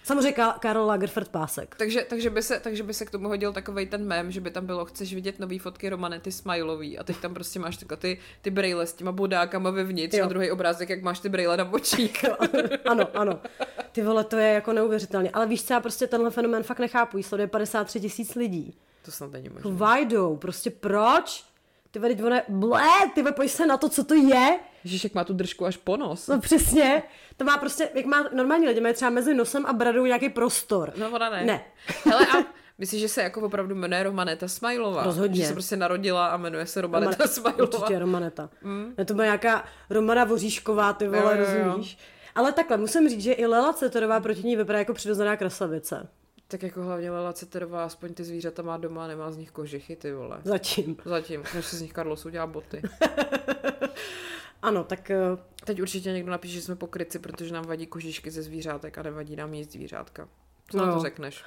[0.03, 1.75] Samozřejmě Ka- Karol Lagerfeld pásek.
[1.75, 4.51] Takže, takže, by se, takže by se k tomu hodil takový ten mem, že by
[4.51, 8.17] tam bylo, chceš vidět nový fotky Romanety Smajlový a teď tam prostě máš takové ty,
[8.41, 10.25] ty brejle s těma bodákama vevnitř Jo.
[10.25, 12.25] a druhý obrázek, jak máš ty brejle na očích.
[12.85, 13.39] ano, ano.
[13.91, 15.29] Ty vole, to je jako neuvěřitelné.
[15.29, 17.17] Ale víš co, já prostě tenhle fenomén fakt nechápu.
[17.17, 18.77] Jí sleduje 53 tisíc lidí.
[19.05, 19.71] To snad není možné.
[19.71, 21.43] Vajdou, prostě proč?
[21.91, 24.59] Ty vole, je, blé, ty vole, pojď se na to, co to je.
[24.83, 26.27] Ježišek má tu držku až po nos.
[26.27, 27.03] No přesně.
[27.37, 30.93] To má prostě, jak má normální lidi, mají třeba mezi nosem a bradou nějaký prostor.
[30.97, 31.43] No ona ne.
[31.45, 31.63] Ne.
[32.05, 32.45] Hele a
[32.77, 35.03] myslíš, že se jako opravdu jmenuje Romaneta Smajlová?
[35.03, 35.41] Rozhodně.
[35.41, 37.63] Že se prostě narodila a jmenuje se Romaneta Romane- Smajlová.
[37.77, 38.49] Určitě Romaneta.
[38.61, 38.93] Mm.
[38.97, 41.63] Ne, to byla nějaká Romana Voříšková, ty vole, Jo, jo, jo.
[41.65, 41.97] rozumíš?
[42.35, 46.07] Ale takhle, musím říct, že i Lela Cetorová proti ní vypadá jako přirozená krasavice.
[46.47, 49.95] Tak jako hlavně Lela Ceterová, aspoň ty zvířata má doma a nemá z nich kožichy,
[49.95, 50.37] ty vole.
[50.43, 50.97] Zatím.
[51.05, 52.81] Zatím, než si z nich Carlos udělá boty.
[54.63, 55.17] Ano, tak eh,
[55.65, 59.35] Teď určitě někdo napíše, že jsme pokryci, protože nám vadí kožičky ze zvířátek a nevadí
[59.35, 60.27] nám jíst zvířátka.
[60.69, 61.43] Co No na to řekneš?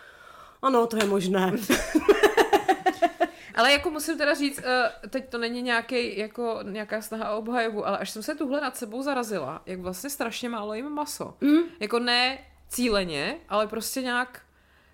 [0.62, 1.52] ano, to je možné.
[3.54, 7.86] Ale jako musím teda říct, eh, teď to není nějaký, jako nějaká snaha o obhajobu,
[7.86, 11.34] ale až jsem se tuhle nad sebou zarazila, jak vlastně strašně málo jim maso.
[11.40, 11.58] Mm.
[11.80, 12.38] Jako ne
[12.68, 14.42] cíleně, ale prostě nějak,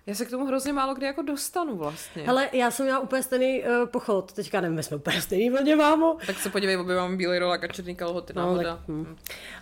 [0.07, 2.23] já se k tomu hrozně málo kdy jako dostanu vlastně.
[2.23, 4.33] Hele, já jsem měla úplně stejný uh, pochod.
[4.33, 6.17] Teďka nevím, my jsme úplně stejný vlně, mámo.
[6.27, 8.75] Tak se podívej, obě mám bílý rolák a černý kalhoty, No, náhoda.
[8.75, 9.15] tak, hm.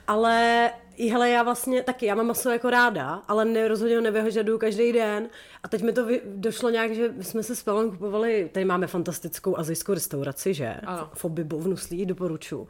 [0.08, 4.02] Ale i hele, já vlastně taky, já mám maso jako ráda, ale ne, rozhodně ho
[4.02, 5.30] nevyhožaduju každý den.
[5.64, 8.88] A teď mi to vy, došlo nějak, že jsme se s Pavlem kupovali, tady máme
[8.88, 10.74] fantastickou azijskou restauraci, že?
[10.86, 11.10] Ano.
[11.14, 12.68] V Obibu v Nuslí, doporučuji.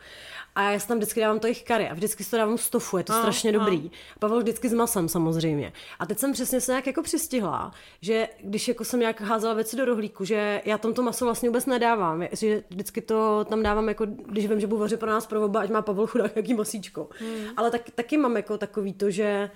[0.55, 2.69] A já si tam vždycky dávám to jejich kary a vždycky si to dávám z
[2.69, 3.59] tofu, je to Ano, strašně ano.
[3.59, 3.91] dobrý.
[4.19, 5.73] Pavel vždycky s masem samozřejmě.
[5.99, 9.75] A teď jsem přesně se nějak jako přistihla, že když jako jsem nějak házela věci
[9.77, 13.87] do rohlíku, že já tam to maso vlastně vůbec nedávám, že vždycky to tam dávám
[13.87, 16.53] jako, když vím, že budu vařit pro nás pro oba, ať má Pavel chudák nějaký
[16.53, 17.09] masíčko.
[17.19, 17.45] Hmm.
[17.57, 17.81] Ale tak,
[18.11, 19.49] taky mám jako takový to, že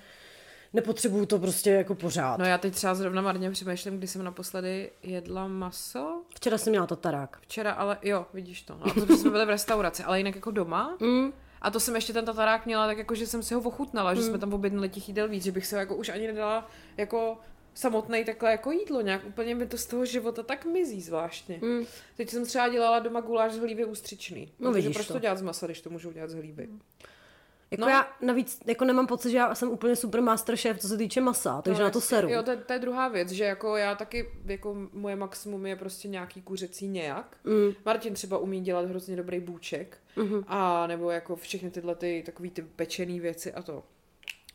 [0.74, 2.40] nepotřebuju to prostě jako pořád.
[2.40, 6.24] No já teď třeba zrovna marně přemýšlím, kdy jsem naposledy jedla maso.
[6.36, 7.38] Včera jsem měla tatarák.
[7.42, 8.78] Včera, ale jo, vidíš to.
[8.78, 10.98] No, a to jsme byli v restauraci, ale jinak jako doma.
[11.00, 11.34] Mm.
[11.62, 14.22] A to jsem ještě ten tatarák měla tak jako, že jsem si ho ochutnala, že
[14.22, 17.38] jsme tam objednali těch jídel víc, že bych se jako už ani nedala jako
[17.74, 21.60] samotný takhle jako jídlo, nějak úplně mi to z toho života tak mizí zvláštně.
[21.62, 21.86] Mm.
[22.18, 24.52] Teď jsem třeba dělala doma guláš z hlíby ústřičný.
[24.60, 25.20] No, vidíš proč to.
[25.20, 26.70] dělat z masa, když to můžu dělat z hlíby?
[27.80, 27.90] Jako No.
[27.90, 31.22] já navíc jako nemám pocit, že já jsem úplně super master chef, co se týče
[31.22, 32.30] masa, takže na to seru.
[32.30, 35.76] Jo, to, je- to, je druhá věc, že jako já taky, jako moje maximum je
[35.76, 37.38] prostě nějaký kuřecí nějak.
[37.44, 37.74] Mm.
[37.86, 39.98] Martin třeba umí dělat hrozně dobrý bůček.
[40.18, 40.44] Mm-hmm.
[40.48, 43.84] A nebo jako všechny tyhle ty takový ty pečený věci a to.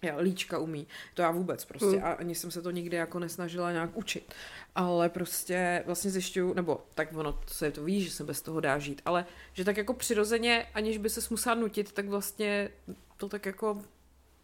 [0.02, 0.86] Já, líčka umí.
[1.14, 1.96] To já vůbec prostě.
[1.96, 2.04] Mm.
[2.04, 4.34] A ani jsem se to nikdy jako nesnažila nějak učit.
[4.74, 8.78] Ale prostě vlastně zjišťuju, nebo tak ono se to ví, že se bez toho dá
[8.78, 12.70] žít, ale že tak jako přirozeně, aniž by se musela nutit, tak vlastně
[13.16, 13.82] to tak jako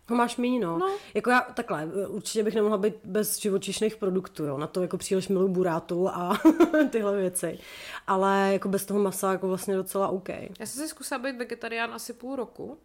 [0.09, 0.79] Ho máš míň, no.
[0.79, 0.97] No.
[1.15, 4.59] Jako já takhle, určitě bych nemohla být bez živočišných produktů, jo.
[4.59, 6.39] Na to jako příliš miluji burátu a
[6.91, 7.59] tyhle věci.
[8.07, 10.29] Ale jako bez toho masa jako vlastně docela OK.
[10.29, 12.79] Já jsem si zkusila být vegetarián asi půl roku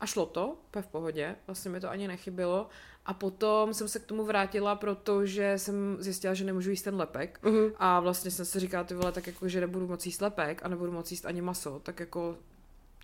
[0.00, 2.68] a šlo to, úplně v pohodě, vlastně mi to ani nechybilo.
[3.06, 7.40] A potom jsem se k tomu vrátila, protože jsem zjistila, že nemůžu jíst ten lepek.
[7.42, 7.72] Uh-huh.
[7.78, 10.68] A vlastně jsem si říkala, ty vole, tak jako, že nebudu moc jíst lepek a
[10.68, 12.36] nebudu moc jíst ani maso, tak jako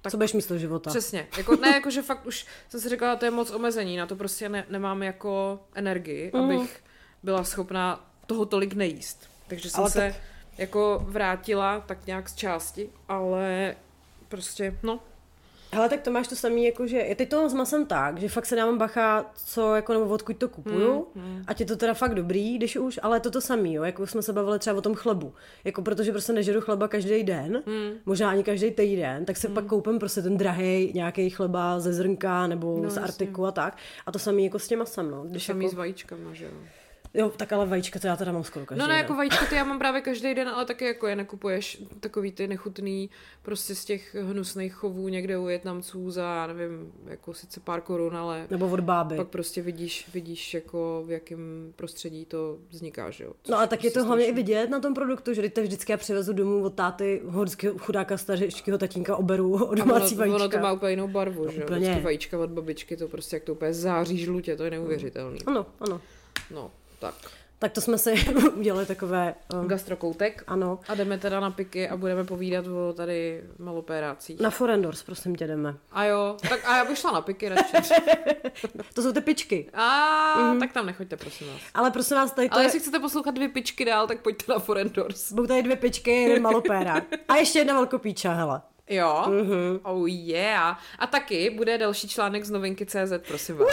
[0.03, 0.11] Tak...
[0.11, 0.91] Co budeš místo života?
[0.91, 1.29] Přesně.
[1.37, 4.17] Jako, ne, jako, že fakt už jsem si říkala, to je moc omezení, na to
[4.17, 6.45] prostě ne, nemám jako energii, Mhm.
[6.45, 6.83] abych
[7.23, 9.29] byla schopná toho tolik nejíst.
[9.47, 10.23] Takže jsem Ale se tak-
[10.59, 13.77] jako vrátila tak nějak z části, ale
[14.29, 15.01] prostě, no,
[15.77, 18.19] Hele, tak to máš to samý, jako že, já teď to mám s masem tak,
[18.19, 21.77] že fakt se dávám bacha, co, jako, nebo odkud to kupuju, mm, ať je to
[21.77, 24.59] teda fakt dobrý, když už, ale je to to samý, jo, jako jsme se bavili
[24.59, 27.91] třeba o tom chlebu, jako protože prostě nežeru chleba každý den, mm.
[28.07, 29.55] možná ani každý týden, tak si mm.
[29.55, 33.01] pak koupím prostě ten drahý nějaký chleba ze zrnka nebo no, z jasně.
[33.01, 35.79] artiku a tak, a to samý jako s těma masem, no, když samý jako, s
[35.79, 36.51] vajíčkama, že jo.
[37.17, 39.03] Jo, tak ale vajíčka to já teda mám skoro každý No ne, den.
[39.03, 42.49] jako vajíčka ty já mám právě každý den, ale taky jako je nekupuješ takový ty
[42.49, 43.11] nechutný
[43.43, 48.47] prostě z těch hnusných chovů někde u Větnamců za, nevím, jako sice pár korun, ale
[48.51, 49.17] nebo od báby.
[49.17, 53.33] pak prostě vidíš, vidíš jako v jakém prostředí to vzniká, že jo.
[53.43, 55.63] Což No a tak je prostě to hlavně i vidět na tom produktu, že to
[55.63, 60.19] vždycky já přivezu domů od táty horského chudáka stařičkého tatínka oberu o A domácí ono,
[60.19, 60.37] vajíčka.
[60.37, 61.67] ono to má úplně jinou barvu, že jo.
[61.71, 65.39] Vždycky vajíčka od babičky, to prostě jak to úplně září žlutě, to je neuvěřitelný.
[65.47, 66.01] Ano, ano.
[66.51, 67.15] No, tak.
[67.59, 68.15] Tak to jsme si
[68.57, 69.35] udělali takové...
[69.55, 70.45] Um, Gastrokoutek.
[70.47, 70.79] ano.
[70.89, 74.41] A jdeme teda na piky a budeme povídat o tady malopérácích.
[74.41, 75.75] Na Forendors, prosím tě, jdeme.
[75.93, 77.77] A jo, tak a já bych šla na piky radši.
[78.95, 79.71] To jsou ty pičky.
[79.75, 81.61] A tak tam nechoďte, prosím vás.
[81.75, 82.67] Ale prosím vás, tady to Ale je...
[82.67, 85.33] jestli chcete poslouchat dvě pičky dál, tak pojďte na Forendors.
[85.33, 87.03] Budou tady dvě pičky, jeden malopéra.
[87.29, 88.61] A ještě jedna velkopíča, hele.
[88.91, 89.25] Jo,
[89.83, 90.79] oh yeah.
[90.99, 93.69] A taky bude další článek z novinky CZ, prosím vás.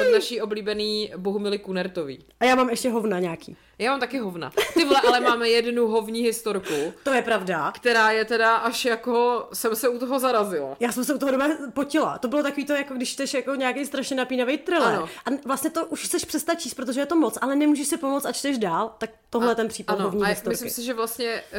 [0.00, 2.18] Od naší oblíbený Bohumily Kunertový.
[2.40, 3.56] A já mám ještě hovna nějaký.
[3.80, 4.50] Já mám taky hovna.
[4.74, 7.72] Ty vole, ale máme jednu hovní historku, To je pravda.
[7.74, 10.76] která je teda až jako, jsem se u toho zarazila.
[10.80, 12.18] Já jsem se u toho doma potila.
[12.18, 14.94] To bylo takový to, jako když čteš jako nějaký strašně napínavý thriller.
[14.94, 15.08] Ano.
[15.26, 18.24] A vlastně to už chceš přestat číst, protože je to moc, ale nemůžeš si pomoct
[18.26, 20.50] a čteš dál, tak tohle je ten případ Ano, hovní a historky.
[20.50, 21.58] myslím si, že vlastně, uh,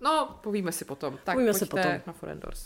[0.00, 1.18] no, povíme si potom.
[1.24, 1.92] Tak Povíme si potom.
[2.06, 2.64] na Forendors.